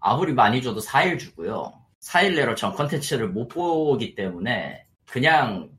아무리 0.00 0.32
많이 0.32 0.62
줘도 0.62 0.80
4일 0.80 1.18
주고요 1.18 1.72
4일 2.02 2.36
내로 2.36 2.54
전 2.54 2.74
컨텐츠를 2.74 3.28
못 3.28 3.48
보기 3.48 4.14
때문에 4.14 4.86
그냥 5.06 5.70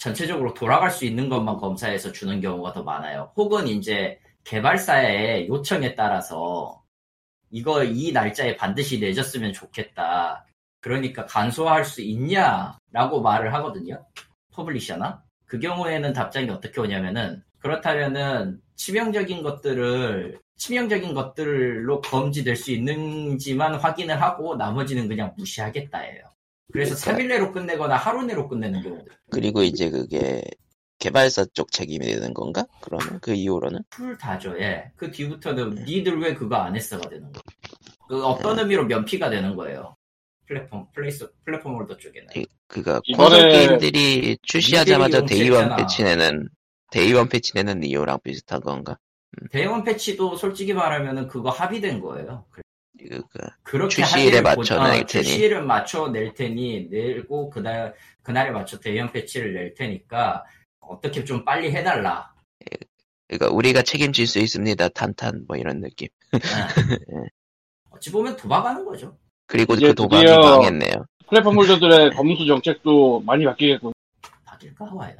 전체적으로 0.00 0.54
돌아갈 0.54 0.90
수 0.90 1.04
있는 1.04 1.28
것만 1.28 1.58
검사해서 1.58 2.10
주는 2.12 2.40
경우가 2.40 2.72
더 2.72 2.82
많아요. 2.82 3.32
혹은 3.36 3.68
이제 3.68 4.18
개발사의 4.44 5.46
요청에 5.48 5.94
따라서 5.94 6.82
이거 7.50 7.84
이 7.84 8.10
날짜에 8.10 8.56
반드시 8.56 8.98
내줬으면 8.98 9.52
좋겠다. 9.52 10.46
그러니까 10.80 11.26
간소화할 11.26 11.84
수 11.84 12.00
있냐라고 12.02 13.20
말을 13.22 13.52
하거든요. 13.54 14.04
publisher나. 14.52 15.22
그 15.46 15.58
경우에는 15.58 16.12
답장이 16.12 16.48
어떻게 16.50 16.80
오냐면은 16.80 17.42
그렇다면은 17.58 18.60
치명적인 18.76 19.42
것들을 19.42 20.38
치명적인 20.56 21.14
것들로 21.14 22.00
검지될 22.02 22.56
수 22.56 22.70
있는지만 22.70 23.74
확인을 23.76 24.20
하고 24.20 24.56
나머지는 24.56 25.08
그냥 25.08 25.34
무시하겠다예요. 25.36 26.22
그래서 26.72 26.94
그러니까- 26.94 27.24
3일 27.24 27.28
내로 27.28 27.52
끝내거나 27.52 27.96
하루 27.96 28.22
내로 28.22 28.48
끝내는 28.48 28.82
경우도 28.82 29.06
그리고 29.30 29.62
이제 29.62 29.90
그게 29.90 30.42
개발사 30.98 31.46
쪽 31.54 31.72
책임이 31.72 32.06
되는 32.06 32.32
건가? 32.34 32.66
그러면 32.82 33.18
그 33.20 33.32
이후로는 33.32 33.80
풀 33.90 34.16
다죠. 34.18 34.54
예. 34.60 34.92
그 34.96 35.10
뒤부터는 35.10 35.84
니들 35.86 36.20
왜 36.20 36.34
그거 36.34 36.56
안 36.56 36.76
했어가 36.76 37.08
되는 37.08 37.32
거. 37.32 37.40
그 38.08 38.24
어떤 38.24 38.58
의미로 38.58 38.84
면피가 38.84 39.30
되는 39.30 39.56
거예요. 39.56 39.96
플랫폼 40.50 40.90
플레이스 40.92 41.30
플랫폼 41.44 41.76
holder 41.76 41.96
쪽에는. 41.96 42.28
이번에- 42.68 43.16
콘솔 43.16 43.50
게임들이 43.50 44.38
출시하자마자 44.42 45.24
day 45.24 45.50
one 45.50 45.76
패치 45.76 46.02
내는 46.02 46.48
day 46.90 47.09
one 47.09 47.28
패치 47.28 47.52
내는 47.54 47.84
이유랑 47.84 48.18
비슷한 48.24 48.60
건가? 48.60 48.98
day 49.52 49.68
one 49.68 49.84
패치도 49.84 50.34
솔직히 50.36 50.72
말하면은 50.74 51.28
그거 51.28 51.50
합의된 51.50 52.00
거예요. 52.00 52.46
그, 52.50 52.62
그 52.98 53.38
그렇게 53.62 53.94
출시일에 53.94 54.40
맞춰 54.40 54.80
어, 54.80 54.88
낼 54.88 55.06
테니. 55.06 55.24
출시일을 55.24 55.62
맞춰 55.62 56.08
낼 56.08 56.34
테니 56.34 56.88
내고 56.90 57.48
그날 57.48 57.94
그날에 58.22 58.50
맞춰 58.50 58.80
대형 58.80 59.12
패치를 59.12 59.54
낼 59.54 59.74
테니까 59.74 60.44
어떻게 60.80 61.24
좀 61.24 61.44
빨리 61.44 61.70
해달라. 61.70 62.34
그러니까 63.28 63.54
우리가 63.54 63.82
책임질 63.82 64.26
수 64.26 64.40
있습니다. 64.40 64.88
탄탄 64.88 65.44
뭐 65.46 65.56
이런 65.56 65.80
느낌. 65.80 66.08
예. 67.14 67.28
어찌 67.90 68.10
보면 68.10 68.36
도박하는 68.36 68.84
거죠. 68.84 69.16
그리고 69.50 69.74
이제 69.74 69.88
그 69.88 69.94
드디어- 70.08 70.38
망했네요. 70.38 71.04
플랫폼 71.28 71.56
holder들의 71.56 72.10
검수 72.16 72.46
정책도 72.46 73.20
많이 73.20 73.44
바뀌겠고 73.44 73.92
바뀔까 74.44 74.88
과연? 74.90 75.16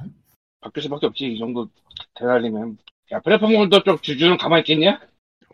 바뀔 0.60 0.82
수밖에 0.84 1.06
없지 1.06 1.26
이 1.32 1.38
정도 1.38 1.68
대달리면 2.14 2.78
야 3.12 3.20
플랫폼 3.20 3.54
holder 3.54 3.82
쪽 3.82 4.02
주주는 4.02 4.36
가만히 4.36 4.60
있겠냐? 4.60 5.00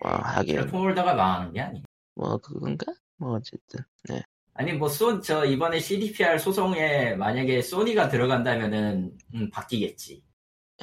와 0.03 0.13
하긴 0.37 0.57
플랫폼 0.57 0.83
holder가 0.83 1.15
망하는 1.15 1.53
게 1.53 1.61
아니. 1.61 1.83
뭐 2.15 2.37
그건가? 2.39 2.87
뭐 3.19 3.33
어쨌든 3.37 3.81
네. 4.11 4.23
아니 4.55 4.73
뭐소저 4.73 5.45
이번에 5.47 5.79
CDPR 5.79 6.39
소송에 6.39 7.15
만약에 7.15 7.63
소니가 7.63 8.09
들어간다면은 8.09 9.13
음, 9.35 9.51
바뀌겠지. 9.51 10.23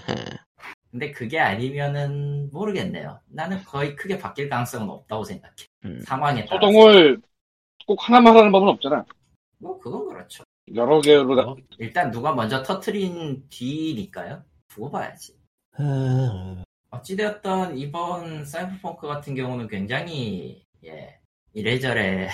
예. 0.09 0.15
근데 0.91 1.11
그게 1.11 1.39
아니면은 1.39 2.49
모르겠네요. 2.51 3.19
나는 3.27 3.63
거의 3.63 3.95
크게 3.95 4.17
바뀔 4.19 4.47
가능성은 4.49 4.89
없다고 4.89 5.23
생각해. 5.23 5.53
음. 5.85 5.99
상황에 6.05 6.45
따라. 6.45 6.59
소송을 6.61 7.19
꼭 7.85 7.97
하나만 8.07 8.35
하는 8.35 8.51
법은 8.51 8.67
없잖아 8.69 9.05
뭐 9.59 9.79
그건 9.79 10.07
그렇죠. 10.09 10.43
여러 10.75 10.99
개로 11.01 11.35
다 11.35 11.43
뭐, 11.43 11.55
일단 11.77 12.11
누가 12.11 12.33
먼저 12.33 12.61
터트린 12.63 13.45
뒤니까요. 13.49 14.43
두고 14.67 14.91
봐야지. 14.91 15.33
음, 15.79 16.63
어찌되었던 16.89 17.77
이번 17.77 18.45
사이버펑크 18.45 19.07
같은 19.07 19.35
경우는 19.35 19.67
굉장히 19.67 20.63
예 20.85 21.17
이래저래 21.53 22.29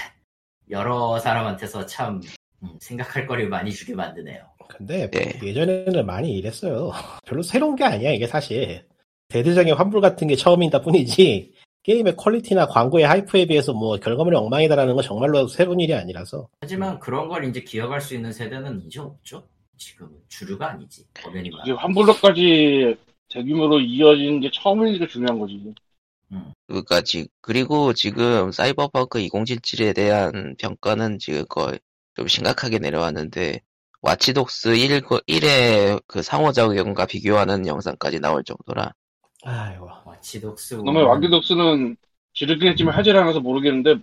여러 0.69 1.19
사람한테서 1.19 1.85
참 1.85 2.21
음, 2.63 2.77
생각할 2.79 3.25
거리를 3.27 3.49
많이 3.49 3.71
주게 3.71 3.93
만드네요. 3.95 4.43
근데 4.67 5.09
네. 5.09 5.39
예전에는 5.41 6.05
많이 6.05 6.33
이랬어요. 6.37 6.91
별로 7.25 7.41
새로운 7.41 7.75
게 7.75 7.83
아니야 7.83 8.11
이게 8.11 8.27
사실. 8.27 8.87
대대적인 9.29 9.75
환불 9.75 10.01
같은 10.01 10.27
게 10.27 10.35
처음이다 10.35 10.81
뿐이지 10.81 11.53
게임의 11.89 12.17
퀄리티나 12.17 12.67
광고의 12.67 13.07
하이프에 13.07 13.47
비해서 13.47 13.73
뭐 13.73 13.97
결과물이 13.97 14.37
엉망이다라는 14.37 14.93
건 14.93 15.03
정말로 15.03 15.47
새로운 15.47 15.79
일이 15.79 15.91
아니라서 15.95 16.47
하지만 16.61 16.99
그런 16.99 17.27
걸 17.27 17.45
이제 17.45 17.61
기억할 17.61 17.99
수 17.99 18.13
있는 18.13 18.31
세대는 18.31 18.83
이제 18.85 18.99
없죠. 18.99 19.47
지금은 19.75 20.11
주류가 20.27 20.69
아니지. 20.69 21.07
엄연히 21.25 21.47
이게 21.47 21.73
말. 21.73 21.83
환불로까지 21.83 22.95
대규모로 23.29 23.79
이어진 23.79 24.39
게 24.39 24.51
처음이니까 24.53 25.07
중요한 25.07 25.39
거지. 25.39 25.73
그러니까 26.67 27.01
지 27.01 27.27
그리고 27.41 27.93
지금 27.93 28.51
사이버펑크 28.51 29.17
2077에 29.21 29.95
대한 29.95 30.55
평가는 30.59 31.17
지금 31.17 31.43
거의 31.49 31.79
좀 32.13 32.27
심각하게 32.27 32.77
내려왔는데 32.77 33.61
와치독스 34.01 34.75
1, 34.75 35.01
1의 35.01 36.03
그 36.05 36.21
상호작용과 36.21 37.07
비교하는 37.07 37.65
영상까지 37.65 38.19
나올 38.19 38.43
정도라 38.43 38.93
아이고 39.43 39.89
와치독스 40.19 40.77
그러면 40.77 41.05
와치독스는 41.05 41.95
지르긴 42.33 42.69
했지만 42.69 42.93
하질 42.95 43.15
않아서 43.17 43.39
모르겠는데 43.39 43.95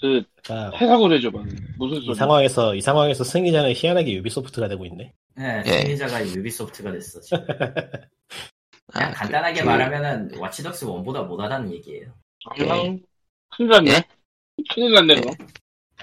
그 0.00 0.22
그러니까 0.42 0.76
해석을 0.76 1.16
해줘 1.16 1.30
봐. 1.30 1.42
무슨 1.78 1.98
이 2.02 2.06
소리? 2.06 2.14
상황에서 2.14 2.74
이 2.74 2.80
상황에서 2.80 3.24
승리자는 3.24 3.72
희한하게 3.74 4.12
유비소프트가 4.14 4.68
되고 4.68 4.84
있네. 4.86 5.12
네, 5.36 5.62
예. 5.66 5.70
승리자가 5.82 6.26
유비소프트가 6.26 6.92
됐어. 6.92 7.20
지금. 7.20 7.44
그냥 8.92 9.08
아, 9.08 9.10
그- 9.10 9.16
간단하게 9.18 9.60
그- 9.62 9.66
말하면은 9.66 10.38
와치독스 10.38 10.86
1보다 10.86 11.26
못하다는 11.26 11.72
얘기예요. 11.72 12.12
그냥 12.54 13.00
큰일 13.56 13.70
났네. 13.70 13.90
예? 13.90 14.04
큰일 14.74 14.92
났네. 14.94 15.14
그거. 15.20 15.34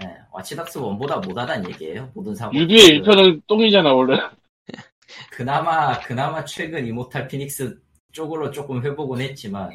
네, 0.01 0.17
와치독스 0.31 0.79
1보다 0.79 1.25
못하다는 1.25 1.69
얘기예요. 1.69 2.11
모든 2.13 2.35
상황. 2.35 2.55
유비의 2.55 3.01
1편은 3.01 3.41
똥이잖아 3.47 3.93
원래. 3.93 4.19
그나마 5.31 5.99
그나마 5.99 6.43
최근 6.43 6.87
이모탈 6.87 7.27
피닉스 7.27 7.79
쪽으로 8.13 8.51
조금 8.51 8.81
회복은 8.83 9.19
했지만 9.21 9.69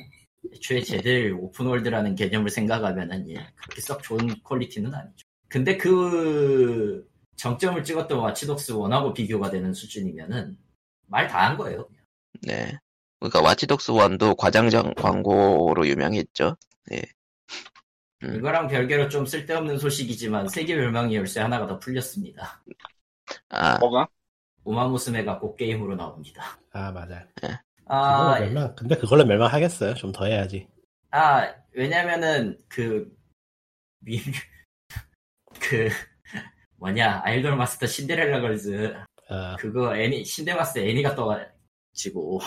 애초에 0.55 0.81
쟤들 0.83 1.35
open 1.38 1.59
world라는 1.59 2.14
개념을 2.14 2.48
생각하면은 2.51 3.29
예, 3.31 3.35
그렇게 3.57 3.81
썩 3.83 4.03
좋은 4.03 4.42
퀄리티는 4.42 4.94
아니죠. 4.94 5.27
근데 5.48 5.77
그 5.77 7.07
정점을 7.37 7.83
찍었던 7.85 8.18
와치독스 8.18 8.72
1하고 8.74 9.12
비교가 9.14 9.51
되는 9.51 9.72
수준이면은 9.74 10.57
말 11.07 11.29
다 11.29 11.48
한 11.48 11.57
거예요. 11.57 11.88
네. 12.42 12.79
그러니까 13.20 13.40
와치독스 13.42 13.92
1도 13.92 14.37
과장장 14.37 14.94
광고로 14.94 15.87
유명했죠. 15.87 16.57
음. 16.92 18.35
이거랑 18.37 18.68
별개로 18.68 19.09
좀 19.09 19.27
쓸데없는 19.27 19.79
소식이지만 19.79 20.48
세계 20.48 20.74
멸망의 20.77 21.16
열쇠 21.16 21.40
하나가 21.40 21.66
더 21.66 21.79
풀렸습니다. 21.79 22.62
아, 23.51 23.79
뭐가? 23.79 24.09
우마무스메가 24.64 25.38
꼭 25.38 25.57
게임으로 25.57 25.94
나옵니다. 25.96 26.59
아 26.72 26.90
맞아. 26.92 27.27
아, 27.88 28.35
그걸로 28.35 28.38
멸망. 28.40 28.74
근데 28.77 28.96
그걸로 28.96 29.24
멸망하겠어요. 29.27 29.94
좀 29.94 30.12
더 30.12 30.27
해야지. 30.27 30.68
아, 31.11 31.55
왜냐면은, 31.72 32.59
그, 32.68 33.11
미, 34.01 34.20
그, 35.61 35.88
뭐냐, 36.77 37.22
아이돌 37.24 37.57
마스터 37.57 37.87
신데렐라 37.87 38.40
걸즈, 38.40 38.94
아, 39.29 39.57
그거 39.57 39.96
애니, 39.96 40.24
신데마스 40.24 40.79
애니가 40.79 41.14
떠가지고, 41.14 42.40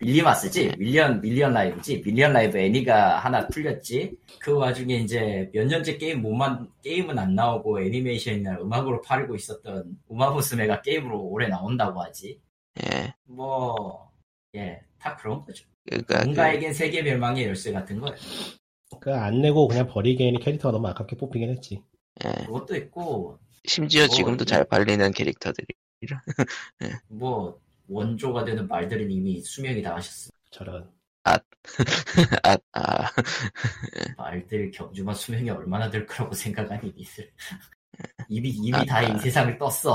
밀리마스지? 0.00 0.74
밀리언, 0.78 1.20
밀리언 1.20 1.52
라이브지? 1.52 2.02
밀리언 2.04 2.32
라이브 2.32 2.56
애니가 2.58 3.18
하나 3.18 3.48
풀렸지? 3.48 4.16
그 4.40 4.52
와중에 4.56 4.94
이제 4.96 5.50
몇 5.52 5.66
년째 5.66 5.98
게임 5.98 6.22
못만, 6.22 6.70
게임은 6.82 7.18
안 7.18 7.34
나오고 7.34 7.80
애니메이션이나 7.82 8.58
음악으로 8.60 9.02
팔고 9.02 9.34
있었던 9.34 9.98
우마무스메가 10.08 10.82
게임으로 10.82 11.20
올해 11.20 11.48
나온다고 11.48 12.00
하지? 12.02 12.40
예. 12.84 13.12
뭐, 13.24 14.07
예, 14.56 14.80
다 14.98 15.16
그런 15.16 15.44
거죠. 15.44 15.66
그러니까 15.84 16.14
그, 16.14 16.20
누군가에겐 16.20 16.74
세계 16.74 17.02
멸망의 17.02 17.44
열쇠 17.44 17.72
같은 17.72 18.00
거예요. 18.00 18.16
그안 19.00 19.40
내고 19.42 19.68
그냥 19.68 19.86
버리기에는 19.86 20.40
캐릭터가 20.40 20.72
너무 20.72 20.88
아깝게 20.88 21.16
뽑히긴 21.16 21.50
했지. 21.50 21.82
예. 22.24 22.46
그것도 22.46 22.76
있고, 22.76 23.38
심지어 23.64 24.06
뭐, 24.06 24.14
지금도 24.16 24.44
이- 24.44 24.46
잘 24.46 24.64
팔리는 24.64 25.10
캐릭터들이. 25.12 25.66
뭐, 27.08 27.60
원조가 27.88 28.44
되는 28.44 28.66
말들은 28.66 29.10
이미 29.10 29.40
수명이 29.40 29.82
다 29.82 29.96
하셨어. 29.96 30.30
저런. 30.50 30.90
아, 31.24 32.56
아, 32.72 33.12
말들 34.16 34.70
경주만 34.70 35.14
수명이 35.14 35.50
얼마나 35.50 35.90
될 35.90 36.06
거라고 36.06 36.34
생각하니, 36.34 36.92
니들. 36.96 37.30
이미, 38.28 38.48
이미 38.50 38.74
아, 38.74 38.84
다이 38.84 39.06
아. 39.06 39.18
세상을 39.18 39.58
떴어. 39.58 39.94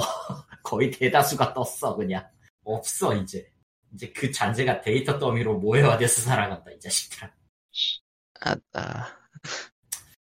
거의 0.64 0.92
대다수가 0.92 1.54
떴어, 1.54 1.96
그냥. 1.96 2.28
없어, 2.64 3.16
이제. 3.16 3.50
이제 3.94 4.12
그 4.12 4.32
잔재가 4.32 4.82
데이터 4.82 5.20
더미로 5.20 5.60
모여와돼서 5.60 6.22
살아간다, 6.22 6.72
이 6.72 6.80
자식들아. 6.80 7.32
아, 8.42 8.56
아. 8.74 9.08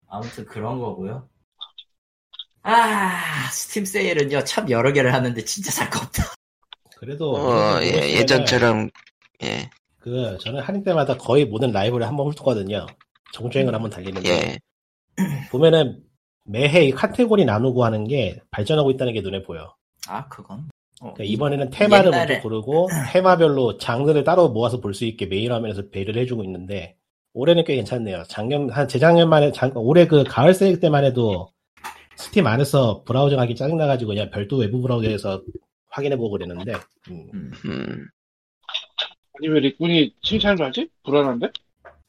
아무튼 0.08 0.46
그런 0.46 0.80
거고요. 0.80 1.30
아, 2.64 3.50
스팀 3.52 3.86
세일은요, 3.86 4.44
참 4.44 4.70
여러 4.70 4.92
개를 4.94 5.14
하는데 5.14 5.44
진짜 5.46 5.72
살 5.72 5.90
거 5.90 6.00
없다. 6.02 6.24
그래도 6.98 7.36
어, 7.36 7.82
예, 7.82 8.18
예전처럼, 8.20 8.90
예, 9.44 9.70
그 9.98 10.38
저는 10.40 10.62
할인 10.62 10.84
때마다 10.84 11.18
거의 11.18 11.46
모든 11.46 11.72
라이브를 11.72 12.06
한 12.08 12.16
번 12.16 12.28
훑거든요. 12.28 12.86
정주행을 13.34 13.74
한 13.74 13.82
번 13.82 13.90
달리는데 13.90 14.30
예. 14.30 14.60
보면은 15.50 16.04
매해 16.46 16.84
이 16.86 16.92
카테고리 16.92 17.46
나누고 17.46 17.84
하는 17.84 18.08
게 18.08 18.40
발전하고 18.52 18.92
있다는 18.92 19.14
게 19.14 19.22
눈에 19.22 19.42
보여. 19.44 19.76
아, 20.08 20.28
그건. 20.28 20.70
어, 21.02 21.14
그러니까 21.14 21.24
이번에는 21.24 21.70
테마를 21.72 22.12
옛날에- 22.12 22.28
먼저 22.28 22.42
고르고 22.42 22.90
테마별로 23.12 23.78
장르를 23.78 24.24
따로 24.24 24.50
모아서 24.50 24.80
볼 24.80 24.94
수 24.94 25.06
있게 25.06 25.26
메인 25.26 25.52
화면에서 25.52 25.90
배려를 25.90 26.16
해주고 26.18 26.44
있는데 26.44 26.96
올해는 27.34 27.64
꽤 27.64 27.76
괜찮네요. 27.76 28.24
작년 28.28 28.70
한 28.70 28.88
재작년만에 28.88 29.52
작- 29.52 29.76
올해 29.76 30.06
그 30.06 30.24
가을 30.24 30.54
세일 30.54 30.80
때만 30.80 31.04
해도 31.06 31.52
스팀 32.18 32.46
안에서 32.46 33.04
브라우저 33.04 33.38
하기 33.40 33.56
짜증나가지고 33.56 34.10
그냥 34.10 34.30
별도 34.30 34.58
외부 34.58 34.80
브라우저에서 34.82 35.42
확인해보고 35.90 36.30
그랬는데 36.32 36.74
음. 37.10 37.30
음. 37.34 37.52
음, 37.66 38.08
아니 39.40 39.48
왜 39.48 39.60
리꾼이 39.60 40.14
칭찬을 40.22 40.64
하지? 40.66 40.88
불안한데? 41.04 41.48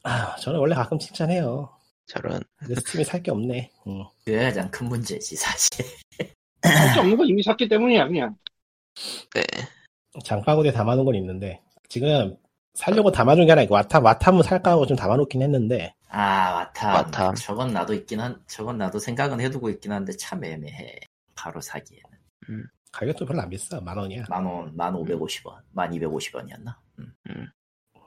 아, 0.04 0.36
저는 0.36 0.58
원래 0.60 0.74
가끔 0.74 0.98
칭찬해요. 0.98 1.70
저런. 2.06 2.40
근데 2.56 2.74
Steam이 2.74 3.04
살 3.04 3.22
게 3.22 3.30
없네. 3.30 3.70
음. 3.86 4.02
그게 4.24 4.36
가장 4.38 4.70
큰 4.70 4.88
문제지, 4.88 5.36
사실. 5.36 5.86
할게 6.62 7.00
없는 7.00 7.16
거 7.16 7.24
이미 7.24 7.42
샀기 7.42 7.68
때문이야 7.68 8.08
그냥. 8.08 8.34
네. 9.34 9.42
장바구니에 10.24 10.72
담아놓은 10.72 11.04
건 11.04 11.14
있는데 11.14 11.60
지금 11.88 12.36
살려고 12.74 13.10
담아둔 13.10 13.46
게 13.46 13.52
아니고 13.52 13.74
와탐 13.74 14.04
와탐은 14.04 14.42
살까 14.42 14.72
하고 14.72 14.86
좀 14.86 14.96
담아놓긴 14.96 15.42
했는데 15.42 15.94
아, 16.08 16.54
와탐. 16.54 16.94
와탐. 16.94 17.34
저건 17.36 17.72
나도 17.72 17.94
있긴 17.94 18.20
한, 18.20 18.42
저건 18.46 18.76
나도 18.76 18.98
생각은 18.98 19.40
해두고 19.40 19.70
있긴 19.70 19.92
한데 19.92 20.12
참 20.16 20.44
애매해. 20.44 21.00
바로 21.34 21.60
사기에는. 21.60 22.66
가격도 22.92 23.24
별로 23.24 23.40
안 23.40 23.48
비싸 23.48 23.80
만 23.80 23.96
원이야. 23.96 24.24
만 24.28 24.44
원, 24.44 24.76
만 24.76 24.94
오백 24.94 25.20
오십 25.20 25.46
원, 25.46 25.62
만 25.70 25.92
이백 25.94 26.12
오십 26.12 26.34
원이었나? 26.34 26.78
음. 26.98 27.14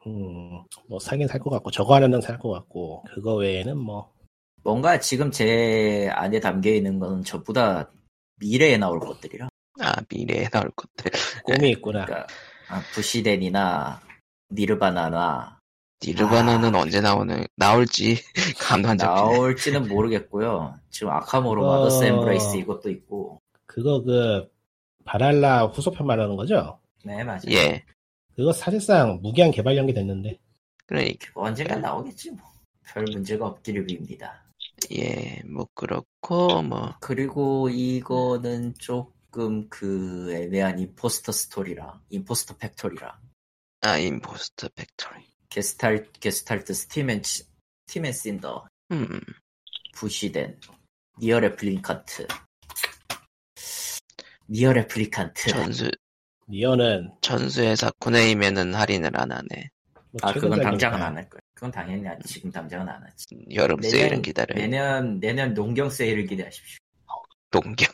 음, 0.06 0.63
뭐 0.88 1.00
사긴 1.00 1.28
살 1.28 1.39
것 1.39 1.50
같고 1.50 1.71
저거 1.71 1.95
하나는 1.95 2.21
살 2.21 2.38
것 2.38 2.52
같고 2.52 3.04
그거 3.15 3.34
외에는 3.34 3.76
뭐 3.76 4.13
뭔가 4.62 5.00
지금 5.00 5.32
제 5.32 6.08
안에 6.13 6.39
담겨 6.39 6.69
있는 6.69 7.00
건 7.00 7.24
전부 7.24 7.54
다 7.54 7.91
미래에 8.39 8.78
나올 8.78 9.00
것들이라. 9.00 9.50
아, 9.81 9.93
미래에 10.09 10.49
나올 10.49 10.71
것들. 10.75 11.11
꿈이 11.43 11.71
있구나. 11.71 12.05
그러니까, 12.05 12.27
아, 12.69 12.81
부시덴이나, 12.93 14.01
니르바나나, 14.51 15.59
니르바나는 16.03 16.75
언제 16.75 17.01
나오는, 17.01 17.45
나올지, 17.55 18.17
감도 18.59 18.89
안 18.89 18.97
잡히네. 18.97 19.21
나올지는 19.38 19.88
모르겠고요. 19.88 20.75
지금 20.89 21.09
아카모로 21.09 21.67
어. 21.67 21.71
마더스 21.71 22.03
엠브레이스 22.03 22.57
이것도 22.57 22.89
있고. 22.89 23.41
그거 23.65 24.01
그 24.03 24.49
바랄라 25.03 25.65
후속편 25.67 26.05
말하는 26.07 26.35
거죠? 26.35 26.79
네, 27.03 27.23
맞아요. 27.23 27.41
예. 27.49 27.83
그거 28.35 28.51
사실상 28.51 29.19
무기한 29.21 29.51
개발 29.51 29.77
연기 29.77 29.93
됐는데 29.93 30.38
그러니까, 30.85 31.27
언젠간 31.35 31.81
나오겠지 31.81 32.31
뭐. 32.31 32.39
별 32.88 33.03
문제가 33.11 33.47
없기를 33.47 33.88
빕니다. 33.88 34.31
예, 34.93 35.41
뭐, 35.45 35.67
그렇고, 35.73 36.61
뭐, 36.61 36.93
그리고 36.99 37.69
이거는 37.69 38.73
조금 39.36 39.67
그 39.67 40.32
애매한 40.34 40.80
임포스터 40.80 41.34
스토리랑 41.34 42.00
임포스터 42.10 42.56
팩토리랑 42.56 43.12
아, 43.82 43.98
임포스터 43.98 44.69
팩토리. 44.74 45.26
게스탈 45.50 46.08
게스탈트 46.21 46.74
스팀앤 46.74 47.21
치- 47.21 47.43
스팀앤 47.86 48.13
신더 48.13 48.65
음, 48.93 49.19
부시덴 49.93 50.58
니어 51.19 51.41
레플리칸트 51.41 52.28
NieR 54.47 54.71
Replicant 54.71 55.49
천수, 55.49 55.91
NieR는 56.47 57.12
천수의 57.19 57.75
사쿠나히메는 57.75 58.73
할인을 58.73 59.19
안 59.19 59.33
하네. 59.33 59.69
뭐 60.12 60.19
아 60.23 60.31
그건. 60.31 60.62
당장은 60.62 61.02
안 61.02 61.17
할 61.17 61.29
거야 61.29 61.42
그건 61.56 61.71
당연히 61.71 62.08
안- 62.08 62.17
지금 62.25 62.50
당장은 62.50 62.88
안 62.88 63.04
하지 63.04 63.25
여름 63.54 63.81
내년- 63.81 63.92
세일은 64.00 64.21
기다려요. 64.21 64.58
내년 64.62 65.19
내년 65.19 65.54
농경 65.54 65.90
세일을 65.90 66.25
기대하십시오 66.25 66.77
농경. 67.62 67.87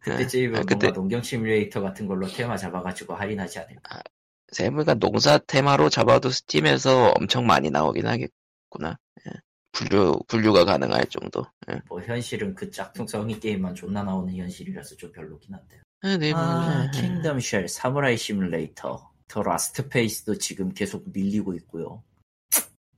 그때쯤이면 0.00 0.54
아, 0.54 0.58
뭔가 0.58 0.74
그때, 0.74 0.90
농경 0.92 1.22
시뮬레이터 1.22 1.80
같은 1.80 2.06
걸로 2.06 2.26
테마 2.26 2.56
잡아가지고 2.56 3.14
할인하지 3.14 3.60
않을까 3.60 4.02
세무가 4.48 4.94
농사 4.94 5.38
테마로 5.38 5.88
잡아도 5.88 6.30
Steam에서 6.30 7.12
엄청 7.16 7.46
많이 7.46 7.70
나오긴 7.70 8.06
하겠구나. 8.06 8.98
예. 9.26 9.30
분류, 9.72 10.18
분류가 10.28 10.64
가능할 10.64 11.06
정도. 11.06 11.46
예. 11.70 11.80
뭐 11.88 12.02
현실은 12.02 12.54
그 12.54 12.70
짝퉁성이 12.70 13.40
게임만 13.40 13.74
존나 13.74 14.02
나오는 14.02 14.34
현실이라서 14.34 14.96
좀 14.96 15.10
별로긴 15.12 15.54
한데요. 15.54 15.80
아, 16.02 16.16
네, 16.18 16.32
뭐, 16.32 16.40
아, 16.40 16.90
예, 16.94 16.98
예. 16.98 17.00
Kingdom 17.00 17.40
Shell, 17.40 17.66
Samurai 17.66 18.18
Simulator, 18.18 19.10
The 19.28 19.42
Last 19.42 19.88
Faith도 19.88 20.36
지금 20.36 20.74
계속 20.74 21.04
밀리고 21.10 21.54
있고요. 21.54 22.02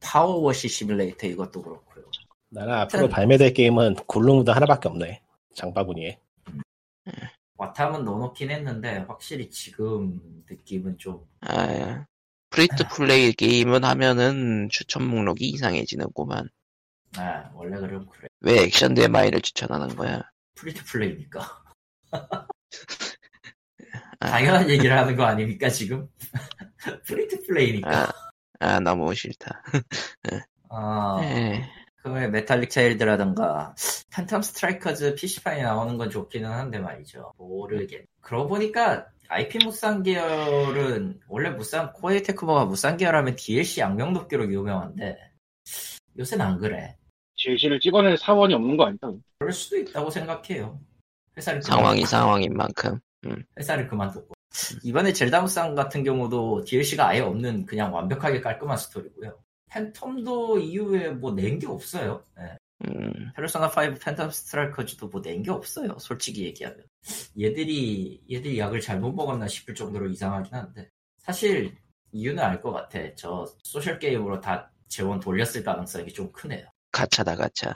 PowerWash 0.00 0.68
Simulator 0.68 1.28
이것도 1.28 1.62
그렇고요. 1.62 2.04
나는 2.55 2.72
앞으로 2.72 3.09
발매될 3.09 3.52
게임은 3.52 3.96
굴릉무도 4.07 4.52
하나밖에 4.52 4.88
없네. 4.88 5.20
장바구니에. 5.55 6.20
Wattam은 7.57 8.05
넣어놓긴 8.05 8.50
했는데 8.50 8.98
확실히 9.09 9.50
지금 9.50 10.20
느낌은 10.48 10.98
좀 10.98 11.26
아, 11.40 11.66
예. 11.72 12.05
free 12.50 12.74
to 12.74 12.86
play 12.88 13.32
게임은 13.32 13.82
하면은 13.84 14.68
추천 14.70 15.05
목록이 15.05 15.48
이상해지는구만. 15.48 16.48
아, 17.16 17.50
원래 17.55 17.76
그럼 17.78 18.07
그래. 18.07 18.28
왜 18.40 18.62
액션 18.62 18.94
데마이를 18.94 19.40
추천하는 19.40 19.88
거야? 19.96 20.22
free 20.55 20.74
to 20.74 20.84
play니까. 20.84 21.40
아, 24.20 24.26
당연한 24.28 24.70
얘기를 24.70 24.96
하는 24.96 25.16
거 25.16 25.24
아닙니까 25.24 25.68
지금? 25.68 26.09
free 27.07 27.30
to 27.30 27.42
play니까. 27.42 28.05
아, 28.05 28.12
아, 28.61 28.80
너무 28.80 29.12
싫다. 29.14 29.62
아, 30.70 31.20
예. 31.22 31.84
그 32.05 32.12
외에 32.12 32.28
Metallic 32.28 32.68
Child라던가 32.68 33.74
Phantom 34.12 34.42
Strikers 34.42 35.14
PC판에 35.14 35.62
나오는 35.62 35.96
건 35.96 36.11
좋기는 36.11 36.48
한데 36.50 36.78
말이죠. 36.78 37.32
모르겠. 37.38 38.05
그러고 38.20 38.48
보니까 38.48 39.07
IP 39.28 39.64
무쌍 39.64 40.02
계열은 40.02 41.20
원래 41.28 41.48
무쌍 41.48 41.90
코에이 41.94 42.22
테크모가 42.22 42.66
무쌍 42.66 42.98
계열하면 42.98 43.36
DLC 43.36 43.80
양명 43.80 44.12
돕기로 44.12 44.52
유명한데 44.52 45.16
요새는 46.18 46.44
안 46.44 46.59
그래. 46.59 46.94
제시를 47.36 47.80
찍어낼 47.80 48.18
사원이 48.18 48.52
없는 48.52 48.76
거 48.76 48.84
아닐까? 48.84 49.11
그럴 49.38 49.50
수도 49.55 49.78
있다고 49.78 50.11
생각해요. 50.11 50.78
회사를 51.38 51.62
상황이 51.62 52.02
그만- 52.02 52.07
상황인 52.07 52.52
만큼. 52.55 53.00
회사를 53.59 53.88
그만뒀고 53.88 54.34
이번에 54.82 55.11
젤다 55.14 55.40
무쌍 55.40 55.74
같은 55.74 56.05
경우도 56.05 56.64
DLC가 56.66 57.09
아예 57.09 57.20
없는 57.20 57.64
그냥 57.64 57.94
완벽하게 57.94 58.42
깔끔한 58.42 58.76
스토리고요. 58.76 59.38
Phantom도 59.74 60.62
이후에 60.62 61.10
뭐 61.10 61.32
낸 61.32 61.58
게 61.58 61.66
없어요. 61.66 62.22
예. 62.38 62.56
음, 62.86 63.12
페르소나 63.36 63.66
5 63.68 63.98
Phantom 63.98 64.30
Strikers도 64.30 65.09
뭐 65.08 65.20
낸 65.22 65.42
게 65.42 65.50
없어요. 65.50 65.96
솔직히 65.98 66.44
얘기하면. 66.44 66.84
얘들이, 67.40 68.22
얘들이 68.30 68.58
약을 68.58 68.80
잘못 68.80 69.12
먹었나 69.12 69.48
싶을 69.48 69.74
정도로 69.74 70.08
이상하긴 70.10 70.54
한데. 70.54 70.88
사실, 71.18 71.74
이유는 72.12 72.42
알 72.42 72.60
것 72.60 72.72
같아. 72.72 72.98
저, 73.16 73.46
social 73.62 73.98
게임으로 73.98 74.40
다 74.40 74.70
재원 74.88 75.18
돌렸을 75.20 75.64
가능성이 75.64 76.12
좀 76.12 76.30
크네요. 76.32 76.66
가차다, 76.92 77.34
가차. 77.36 77.74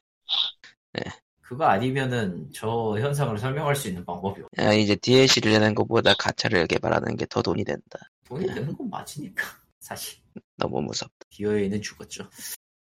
그거 1.41 1.65
아니면은 1.65 2.51
저 2.53 2.97
현상을 3.01 3.37
설명할 3.39 3.75
수 3.75 3.89
있는 3.89 4.05
방법이 4.05 4.43
없 4.43 4.49
야, 4.59 4.73
이제 4.75 4.95
DLC를 4.97 5.53
내는 5.53 5.75
것보다 5.75 6.13
가차를 6.15 6.67
개발하는 6.67 7.17
게 7.17 7.25
더 7.27 7.41
돈이 7.41 7.65
된다. 7.65 7.99
돈이 8.27 8.47
되는 8.49 8.77
건 8.77 8.91
맞으니까. 8.91 9.45
사실. 9.81 10.19
너무 10.57 10.83
무섭다. 10.83 11.15
BOA는 11.31 11.83
죽었죠. 11.83 12.29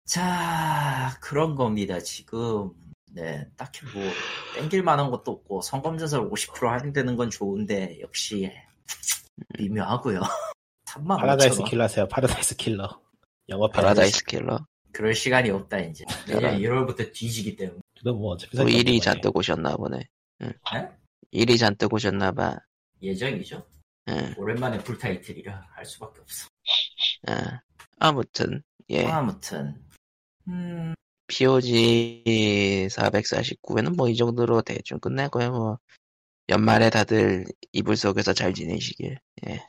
자, 0.05 1.17
그런 1.21 1.55
겁니다, 1.55 1.99
지금. 1.99 2.71
네, 3.11 3.47
딱히 3.55 3.81
뭐, 3.93 4.03
땡길 4.55 4.83
만한 4.83 5.09
것도 5.09 5.31
없고, 5.31 5.61
성검전설 5.61 6.29
50% 6.29 6.67
할인되는 6.67 7.15
건 7.15 7.29
좋은데, 7.29 7.99
역시, 8.01 8.51
미묘하고요 9.57 10.21
3만 10.85 11.17
파라다이스 11.19 11.57
5천 11.57 11.61
원. 11.61 11.69
킬러 11.69 11.83
하세요. 11.85 12.07
Paradise 12.07 12.55
Killer. 12.57 13.01
영어 13.49 13.69
Paradise 13.69 14.25
Killer. 14.25 14.59
그럴 14.91 15.13
시간이 15.13 15.49
없다, 15.49 15.79
이제. 15.79 16.05
내년 16.27 16.41
저런. 16.41 16.59
1월부터 16.59 17.11
뒤지기 17.13 17.55
때문에. 17.55 17.79
그래도 17.93 18.17
뭐 18.17 18.33
어차피 18.33 18.51
또 18.51 18.57
살게 18.63 18.77
일이. 18.77 18.99
잔뜩 18.99 19.35
오셨나 19.35 19.75
보네. 19.75 19.99
응. 20.41 20.53
네? 20.73 20.89
일이 21.31 21.57
잔뜩 21.57 21.93
오셨나 21.93 22.31
봐. 22.31 22.57
예정이죠. 23.01 23.65
응. 24.09 24.33
오랜만에 24.37 24.77
풀타이틀이라 24.79 25.67
할 25.73 25.85
수밖에 25.85 26.21
없어. 26.21 26.47
아, 27.27 27.61
아무튼, 27.99 28.63
예. 28.89 29.05
아무튼. 29.05 29.81
음, 30.47 30.93
POG 31.27 32.87
449회는 32.91 33.95
뭐 33.95 34.07
이 34.09 34.15
정도로 34.15 34.61
대충 34.61 34.99
끝내고요. 34.99 35.51
뭐 35.51 35.79
연말에 36.49 36.89
다들 36.89 37.45
이불 37.71 37.95
속에서 37.97 38.33
잘 38.33 38.53
지내시길. 38.53 39.17
예. 39.47 39.61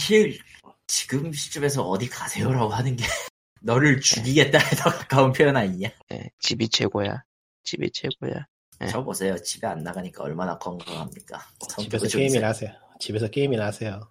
사실, 0.00 0.38
지금 0.86 1.32
시점에서 1.32 1.82
어디 1.88 2.08
가세요라고 2.08 2.72
하는 2.72 2.96
게, 2.96 3.04
너를 3.62 4.00
죽이겠다에 4.00 4.70
더 4.76 4.90
가까운 5.08 5.32
표현 5.32 5.56
아니냐? 5.56 5.88
예. 6.12 6.30
집이 6.40 6.68
최고야. 6.68 7.22
집이 7.62 7.90
최고야. 7.92 8.46
네. 8.80 8.88
저 8.88 9.02
보세요. 9.04 9.36
집에 9.38 9.66
안 9.68 9.82
나가니까 9.84 10.24
얼마나 10.24 10.58
건강합니까? 10.58 11.40
집에서 11.78 12.08
게임이나 12.08 12.48
하세요. 12.48 12.72
집에서 12.98 13.28
게임이나 13.28 13.66
하세요. 13.66 14.10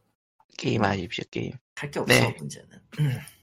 게임 0.57 0.83
하십시오 0.83 1.23
게임. 1.31 1.51
할 1.75 1.91
게 1.91 1.99
없어 1.99 2.13
네. 2.13 2.35
문제는. 2.37 2.69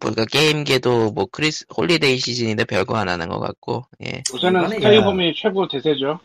그러니까 0.00 0.24
게임계도 0.26 1.12
뭐 1.12 1.26
크리스 1.26 1.64
holiday 1.76 2.18
시즌인데 2.18 2.64
별거 2.64 2.96
안 2.96 3.08
하는 3.08 3.28
것 3.28 3.38
같고. 3.38 3.84
예. 4.04 4.22
요새는 4.32 4.60
이번에 4.62 4.76
stay 4.76 5.02
home이 5.02 5.34
최고 5.36 5.68
대세죠. 5.68 6.18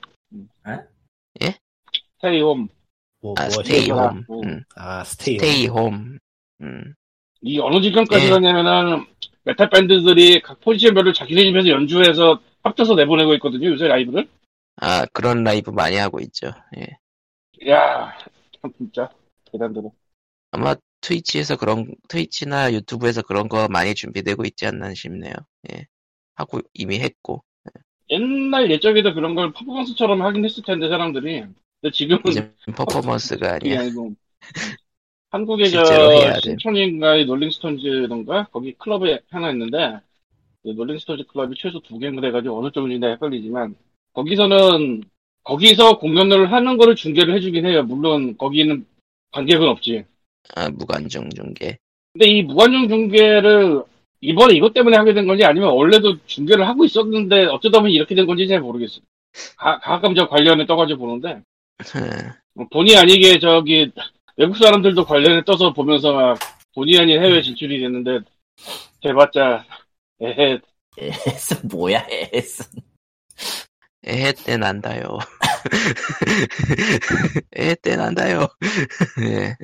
에? 0.67 0.71
예? 1.43 1.55
Stay 2.17 2.39
home. 2.39 2.67
뭐, 3.21 3.33
아 3.37 3.43
뭐 3.43 3.49
stay 3.51 3.79
하시는 3.91 3.97
홈. 3.99 4.23
뭐. 4.27 4.41
음. 4.43 4.63
아, 4.75 5.03
stay. 5.03 5.37
Stay 5.37 5.67
홈. 5.67 6.17
음. 6.61 6.93
이 7.41 7.59
어느 7.59 7.79
지경까지 7.81 8.25
예. 8.25 8.29
가냐면은 8.31 9.05
메탈 9.43 9.69
밴드들이 9.69 10.41
각 10.41 10.59
포지션별로 10.61 11.13
자기네 11.13 11.43
집에서 11.43 11.69
연주해서 11.69 12.41
합쳐서 12.63 12.95
내보내고 12.95 13.35
있거든요. 13.35 13.69
요새 13.69 13.87
라이브를. 13.87 14.27
아 14.81 15.05
그런 15.13 15.43
라이브 15.43 15.69
많이 15.69 15.95
하고 15.97 16.19
있죠. 16.21 16.51
예. 16.77 17.69
야, 17.71 18.11
참 18.61 18.71
진짜 18.77 19.09
대단들어. 19.51 19.91
아마 20.51 20.75
Twitch에서 21.01 21.57
그런 21.57 21.93
Twitch나 22.07 22.73
YouTube에서 22.73 23.21
그런 23.21 23.47
거 23.47 23.67
많이 23.67 23.93
준비되고 23.93 24.43
있지 24.45 24.65
않나 24.65 24.93
싶네요. 24.93 25.33
예. 25.71 25.85
하고 26.35 26.61
이미 26.73 26.99
했고 26.99 27.43
옛날 28.09 28.71
예적에도 28.71 29.13
그런 29.13 29.35
걸 29.35 29.51
퍼포먼스처럼 29.51 30.21
하긴 30.21 30.45
했을 30.45 30.63
텐데 30.63 30.87
사람들이. 30.87 31.41
근데 31.81 31.91
지금은 31.93 32.21
이제 32.27 32.51
퍼포먼스가 32.75 33.55
아니야. 33.55 33.81
아니고 33.81 34.13
한국의 35.29 35.71
해야 35.71 35.83
저 35.83 36.31
돼. 36.31 36.39
신촌인가의 36.41 37.25
롤링스톤즈던가 37.25 38.47
거기 38.51 38.73
클럽에 38.73 39.19
하나 39.29 39.51
있는데 39.51 39.99
그 40.63 40.69
롤링스톤즈 40.69 41.25
클럽이 41.27 41.55
최소 41.57 41.81
두 41.81 41.99
개인가 41.99 42.21
돼가지고 42.21 42.59
어느 42.59 42.71
쪽인지 42.71 43.05
헷갈리지만 43.05 43.75
거기서는 44.13 45.03
거기서 45.43 45.99
공연을 45.99 46.51
하는 46.51 46.77
거를 46.77 46.95
중계를 46.95 47.35
해주긴 47.35 47.65
해요. 47.65 47.83
물론 47.83 48.37
거기는 48.37 48.85
관객은 49.31 49.67
없지. 49.67 50.05
아, 50.55 50.69
무관중 50.69 51.29
중계. 51.35 51.77
근데 52.13 52.27
이 52.27 52.41
무관중 52.43 52.87
중계를 52.87 53.83
이번에 54.21 54.55
이것 54.55 54.73
때문에 54.73 54.97
하게 54.97 55.13
된 55.13 55.27
건지 55.27 55.43
아니면 55.43 55.69
원래도 55.69 56.17
중계를 56.25 56.67
하고 56.67 56.85
있었는데 56.85 57.45
어쩌다 57.45 57.79
보니 57.79 57.93
이렇게 57.93 58.15
된 58.15 58.25
건지 58.25 58.47
잘 58.47 58.59
모르겠어요. 58.59 59.01
가, 59.55 59.79
가끔 59.79 60.15
저 60.15 60.27
관련에 60.27 60.65
떠가지고 60.65 60.99
보는데 61.05 61.41
뭐 62.55 62.65
본의 62.71 62.97
아니게 62.97 63.37
저기 63.39 63.91
외국 64.35 64.57
사람들도 64.57 65.05
관련에 65.05 65.43
떠서 65.43 65.73
보면서 65.73 66.13
막 66.13 66.39
본의 66.73 66.97
아닌 66.99 67.21
해외 67.23 67.41
진출이 67.41 67.79
됐는데 67.79 68.19
대봤자 69.01 69.65
에헤 70.21 70.59
에스 70.97 71.67
뭐야 71.67 72.07
에스. 72.09 72.67
에헤 74.03 74.33
때 74.45 74.57
난다요. 74.57 75.19
에헤 77.55 77.75
때 77.81 77.95
난다요. 77.95 78.47
예. 79.21 79.55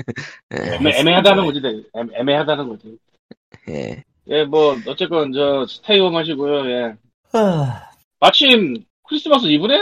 예. 0.53 0.73
애매, 0.75 0.99
애매하다는 0.99 1.45
거지 1.45 1.61
네. 1.61 1.69
애매, 1.95 2.19
애매 2.19 2.35
하다는 2.35 2.69
거지 2.69 2.97
예. 3.69 4.03
예 4.29 4.43
뭐 4.45 4.75
어쨌건 4.87 5.33
저 5.33 5.65
스테이홈 5.67 6.15
하시고요 6.15 6.69
예 6.71 6.93
아, 7.33 7.89
마침 8.19 8.83
크리스마스 9.07 9.47
이브네? 9.47 9.75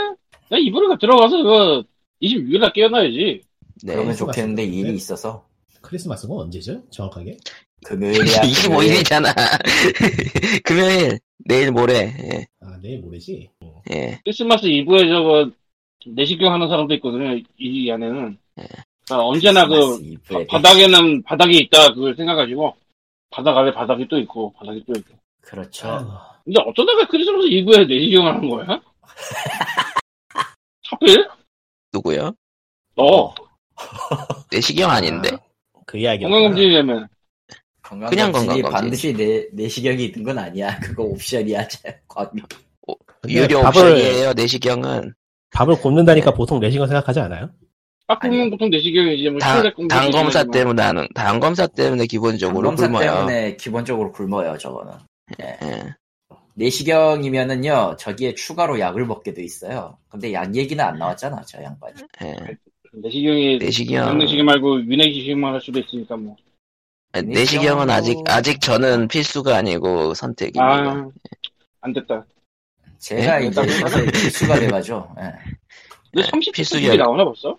나 0.50 0.58
이브를 0.58 0.98
들어가서 0.98 1.42
그 1.42 1.82
26일날 2.22 2.72
깨어나야지 2.72 3.40
네. 3.84 3.94
그러면 3.94 4.14
좋겠는데. 4.16 4.64
일이 4.64 4.94
있어서 4.94 5.46
크리스마스가 5.80 6.34
언제죠? 6.34 6.82
정확하게? 6.90 7.36
금요일이야. 7.84 8.42
금요일. 8.64 9.02
25일이잖아. 9.02 9.34
금요일, 10.62 11.18
내일 11.38 11.72
모레. 11.72 11.94
예. 11.96 12.46
아, 12.60 12.78
내일 12.80 13.00
모레지. 13.00 13.50
예. 13.90 14.20
크리스마스 14.24 14.66
이브에 14.66 15.08
저거 15.08 15.50
내시경 16.06 16.52
하는 16.52 16.68
사람도 16.68 16.94
있거든요 16.94 17.34
이- 17.34 17.44
이 17.58 17.90
안에는 17.90 18.36
예. 18.60 18.66
그러니까 19.06 19.26
언제나 19.26 19.66
그 19.66 19.98
바, 20.48 20.60
닥에는 20.60 21.22
바닥이 21.24 21.58
있다 21.58 21.92
그걸 21.94 22.14
생각하시고 22.16 22.74
바닥 23.30 23.56
아래 23.56 23.72
바닥이 23.72 24.06
또 24.08 24.18
있고 24.18 24.52
바닥이 24.52 24.84
또 24.86 24.98
있고 24.98 25.14
그렇죠. 25.40 25.88
아이고, 25.88 26.10
근데 26.44 26.60
어쩌다가 26.66 27.06
크리스마스 27.08 27.46
이브에 27.48 27.84
내시경을 27.84 28.34
하는 28.34 28.48
거야? 28.48 28.80
하필? 30.90 31.28
누구요? 31.92 32.32
너 32.94 33.34
내시경 34.50 34.90
아닌데? 34.90 35.30
아, 35.32 35.80
그 35.86 35.98
이야기. 35.98 36.22
건강검진이라면 36.24 37.08
그냥 37.82 38.32
건강검진이 38.32 38.62
건강검진. 38.62 38.70
반드시 38.72 39.12
내, 39.14 39.46
내시경이 39.52 40.04
있는 40.06 40.22
건 40.22 40.38
아니야. 40.38 40.78
그거 40.80 41.02
옵션이야. 41.04 41.66
과미. 42.08 42.42
유료 43.28 43.60
밥을- 43.62 43.68
옵션이에요 43.68 44.32
내시경은 44.34 45.14
밥을 45.52 45.76
굽는다니까 45.76 46.32
보통 46.32 46.60
내시경 46.60 46.86
생각하지 46.86 47.20
않아요? 47.20 47.50
빡구면 48.06 48.50
보통 48.50 48.68
내시경이 48.70 49.20
이제 49.20 49.30
뭐 49.30 49.38
당, 49.38 49.56
시골 49.56 49.74
공부 49.74 49.94
당 49.94 50.10
검사 50.10 50.40
시키는 50.40 50.46
거. 50.46 50.58
때문에 50.58 50.82
하는 50.82 51.08
당 51.14 51.40
검사 51.40 51.66
때문에 51.66 52.06
기본적으로 52.06 52.68
검사 52.68 52.86
굶어요. 52.86 53.10
때문에 53.10 53.56
기본적으로 53.56 54.12
굶어요. 54.12 54.58
저거는. 54.58 54.92
예. 55.40 55.58
예. 55.62 55.82
내시경이면은요 56.54 57.96
저기에 57.98 58.34
추가로 58.34 58.78
약을 58.80 59.06
먹게 59.06 59.32
돼 59.32 59.42
있어요. 59.42 59.96
근데 60.08 60.32
약 60.32 60.54
얘기는 60.54 60.82
안 60.84 60.98
나왔잖아 60.98 61.42
저 61.46 61.62
양반이. 61.62 61.94
예. 62.24 62.36
내시경이 62.94 63.58
내시경 63.58 64.18
내시경 64.18 64.44
말고 64.44 64.74
위내시경만 64.86 65.54
할 65.54 65.60
수도 65.60 65.80
있으니까 65.80 66.16
뭐. 66.16 66.36
내시경은 67.24 67.88
아직 67.88 68.18
아직 68.26 68.60
저는 68.60 69.08
필수가 69.08 69.54
아니고 69.56 70.14
선택입니다. 70.14 70.64
아, 70.64 71.08
안 71.82 71.92
됐다. 71.92 72.24
제가 73.02 73.42
예? 73.42 73.46
이제 73.48 73.60
요새 73.60 74.04
필수가 74.12 74.60
돼가죠. 74.60 75.12
예. 75.18 75.22
근데 76.12 76.22
네, 76.22 76.22
30부터 76.22 76.52
필수기 76.54 76.86
그게 76.86 76.96
나오나 76.96 77.24
벌써? 77.24 77.58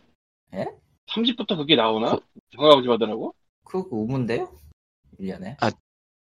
예? 0.53 0.65
30부터 1.09 1.57
그게 1.57 1.75
나오나? 1.75 2.15
그- 2.15 2.21
건강검진 2.55 2.89
받으라고? 2.91 3.35
그거 3.65 3.97
의문데요? 3.97 4.49
1년에. 5.19 5.57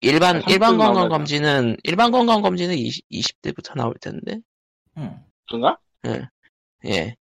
일반 0.00 0.36
아, 0.36 0.42
일반 0.48 0.78
건강. 0.78 1.08
검진은 1.10 1.76
일반 1.84 2.10
건강 2.10 2.40
검진은 2.40 2.74
20, 2.74 3.06
20대부터 3.10 3.76
나올 3.76 3.94
텐데. 4.00 4.40
응. 4.96 5.22
그런가? 5.46 5.76
예. 6.86 7.14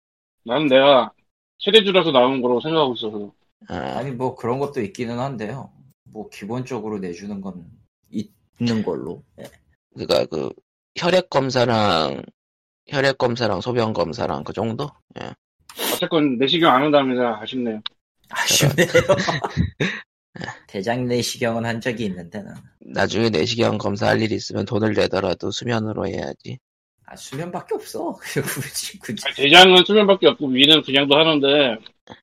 나는 0.45 0.67
내가 0.67 1.13
세대주라서 1.61 2.11
나온 2.13 2.43
거로 2.43 2.61
생각하고 2.61 2.95
있어서. 2.95 3.33
아, 3.69 3.99
아니 3.99 4.11
뭐 4.11 4.35
그런 4.37 4.59
것도 4.59 4.83
있기는 4.83 5.19
한데요. 5.19 5.73
뭐 6.05 6.29
기본적으로 6.29 6.99
내주는 6.99 7.41
건 7.41 7.65
있는 8.11 8.83
걸로. 8.85 9.23
예. 9.41 9.45
그니까 9.95 10.27
그 10.27 10.53
혈액 10.97 11.31
검사랑 11.31 12.23
혈액 12.89 13.19
검사랑 13.19 13.61
소변 13.61 13.93
검사랑 13.93 14.45
그 14.45 14.53
정도? 14.53 14.91
예. 15.21 15.31
어쨌건 15.95 16.39
내시경 16.39 16.73
안 16.75 16.83
한다면서 16.85 17.37
아쉽네요. 17.43 17.81
아쉽네요. 18.31 18.87
대장 20.69 21.07
내시경은 21.07 21.65
한 21.65 21.81
적이 21.81 22.07
있는데 22.07 22.43
는 22.43 22.55
나중에 22.81 23.31
내시경 23.31 23.79
검사할 23.79 24.21
일 24.23 24.33
있으면 24.33 24.65
돈을 24.65 24.95
내더라도 24.95 25.51
수면으로 25.51 26.07
해야지. 26.07 26.59
아, 27.07 27.15
수면밖에 27.17 27.75
없어. 27.75 28.19
굳이 28.35 28.99
굳이. 28.99 29.25
아니, 29.27 29.35
대장은 29.37 29.85
수면밖에 29.87 30.27
없고 30.29 30.49
위는 30.49 30.83
그냥도 30.83 31.17
하는데 31.17 31.77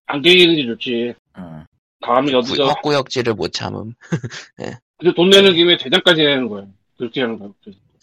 안 0.05 0.21
깨기는 0.21 0.55
게 0.55 0.65
좋지. 0.65 1.13
응. 1.37 1.65
감이 2.01 2.31
구- 2.31 2.37
어디서 2.39 2.67
헛구역질을 2.67 3.33
못 3.33 3.53
참음. 3.53 3.93
근데 4.97 5.13
돈 5.15 5.29
내는 5.29 5.53
김에 5.53 5.77
대장까지 5.77 6.21
내는 6.23 6.47
거야. 6.49 6.65
그렇게 6.97 7.21
하는 7.21 7.39
거야. 7.39 7.49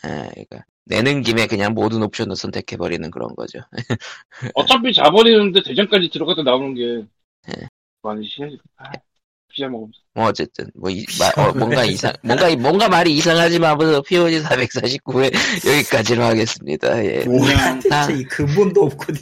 예, 0.06 0.28
그러니까 0.32 0.64
내는 0.86 1.22
김에 1.22 1.46
그냥 1.46 1.72
모든 1.74 2.02
옵션을 2.02 2.34
선택해버리는 2.36 3.10
그런 3.10 3.34
거죠. 3.36 3.60
어차피 4.54 4.92
자버리는데 4.94 5.62
대장까지 5.62 6.10
들어갔다 6.10 6.42
나오는 6.42 6.74
게 6.74 7.04
네. 7.48 7.66
많이 8.02 8.26
심해. 8.26 8.50
아, 8.78 8.90
피자 9.52 9.68
먹으면서. 9.68 9.98
뭐 10.14 10.26
어쨌든 10.26 10.66
뭐 10.74 10.90
이- 10.90 11.04
마- 11.18 11.42
어, 11.42 11.52
뭔가 11.52 11.84
이상 11.84 12.12
뭔가 12.22 12.54
뭔가 12.56 12.88
말이 12.88 13.12
이상하지만 13.14 13.76
뭐 13.78 14.00
POG 14.02 14.40
449회 14.42 15.30
여기까지로 15.68 16.22
하겠습니다. 16.24 17.04
예. 17.04 17.24
뭐야, 17.24 17.78
대체 17.80 18.18
이 18.18 18.24
근본도 18.24 18.82
없고. 18.84 19.12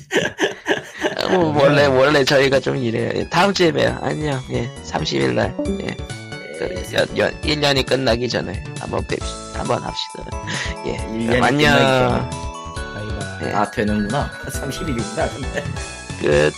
뭐 1.31 1.63
원래 1.63 1.87
원래 1.87 2.25
저희가 2.25 2.61
좀 2.61 2.77
이래요. 2.77 3.11
예, 3.15 3.29
다음 3.29 3.53
주에 3.53 3.71
봬요. 3.73 3.99
안녕. 4.01 4.41
예. 4.51 4.69
30일 4.85 5.35
날. 5.35 5.55
예. 5.83 6.18
그, 6.59 6.95
연, 6.95 7.17
연, 7.19 7.41
1년이 7.43 7.87
끝나기 7.87 8.29
전에 8.29 8.63
한번 8.81 9.07
뵙시다. 9.07 9.61
한번 9.61 9.83
합시다. 9.83 10.25
예. 10.87 10.93
일년이 11.15 11.41
안녕. 11.41 11.75
끝나기 11.77 12.37
바이바이. 12.95 13.45
네. 13.45 13.55
아, 13.55 13.71
되는구나. 13.71 14.31
30일이구나, 14.51 15.35
근데. 15.35 15.65
끝. 16.21 16.53